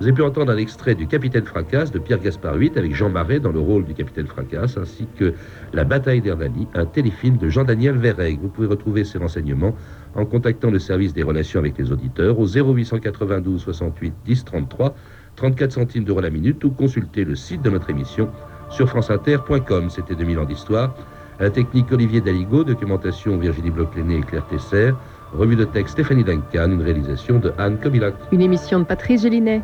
Vous 0.01 0.07
avez 0.07 0.15
pu 0.15 0.23
entendre 0.23 0.51
un 0.51 0.57
extrait 0.57 0.95
du 0.95 1.05
Capitaine 1.05 1.45
Fracasse 1.45 1.91
de 1.91 1.99
Pierre 1.99 2.17
Gaspard 2.17 2.55
VIII 2.55 2.71
avec 2.75 2.95
Jean 2.95 3.09
Marais 3.09 3.39
dans 3.39 3.51
le 3.51 3.59
rôle 3.59 3.85
du 3.85 3.93
Capitaine 3.93 4.25
Fracasse, 4.25 4.75
ainsi 4.75 5.07
que 5.15 5.35
La 5.73 5.83
bataille 5.83 6.21
d'Hernani, 6.21 6.67
un 6.73 6.87
téléfilm 6.87 7.37
de 7.37 7.49
Jean-Daniel 7.49 7.97
Verreg. 7.97 8.39
Vous 8.41 8.47
pouvez 8.47 8.65
retrouver 8.65 9.03
ces 9.03 9.19
renseignements 9.19 9.75
en 10.15 10.25
contactant 10.25 10.71
le 10.71 10.79
service 10.79 11.13
des 11.13 11.23
relations 11.23 11.59
avec 11.59 11.77
les 11.77 11.91
auditeurs 11.91 12.39
au 12.39 12.45
0892 12.45 13.61
68 13.61 14.13
10 14.25 14.45
33, 14.45 14.95
34 15.35 15.71
centimes 15.71 16.03
d'euros 16.03 16.21
la 16.21 16.29
minute 16.29 16.63
ou 16.63 16.71
consulter 16.71 17.23
le 17.23 17.35
site 17.35 17.61
de 17.61 17.69
notre 17.69 17.89
émission 17.89 18.29
sur 18.69 18.89
franceinter.com. 18.89 19.89
C'était 19.89 20.15
2000 20.15 20.39
ans 20.39 20.45
d'histoire. 20.45 20.95
la 21.39 21.49
technique 21.49 21.91
Olivier 21.91 22.21
Daligo, 22.21 22.63
documentation 22.63 23.37
Virginie 23.37 23.71
bloch 23.71 23.89
et 23.97 24.21
Claire 24.21 24.45
Tesser, 24.47 24.91
revue 25.33 25.55
de 25.55 25.65
texte 25.65 25.93
Stéphanie 25.93 26.23
Duncan, 26.23 26.71
une 26.71 26.81
réalisation 26.81 27.39
de 27.39 27.51
Anne 27.57 27.79
Kobilac. 27.79 28.13
Une 28.31 28.41
émission 28.41 28.79
de 28.79 28.83
Patrice 28.83 29.23
Gélinet. 29.23 29.61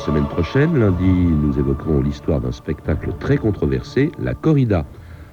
Semaine 0.00 0.26
prochaine, 0.26 0.78
lundi, 0.78 1.04
nous 1.04 1.58
évoquerons 1.58 2.00
l'histoire 2.00 2.40
d'un 2.40 2.52
spectacle 2.52 3.10
très 3.20 3.36
controversé, 3.36 4.10
la 4.18 4.34
corrida. 4.34 4.86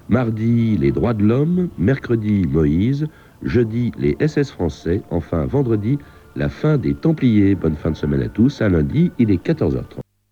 Mardi, 0.09 0.77
les 0.77 0.91
droits 0.91 1.13
de 1.13 1.23
l'homme, 1.23 1.69
mercredi, 1.77 2.45
Moïse, 2.51 3.07
jeudi, 3.43 3.93
les 3.97 4.17
SS 4.19 4.51
français, 4.51 5.01
enfin 5.09 5.45
vendredi, 5.45 5.97
la 6.35 6.49
fin 6.49 6.77
des 6.77 6.93
Templiers. 6.93 7.55
Bonne 7.55 7.75
fin 7.75 7.91
de 7.91 7.95
semaine 7.95 8.21
à 8.21 8.27
tous, 8.27 8.61
à 8.61 8.67
lundi, 8.67 9.09
il 9.19 9.31
est 9.31 9.43
14h30. 9.43 10.06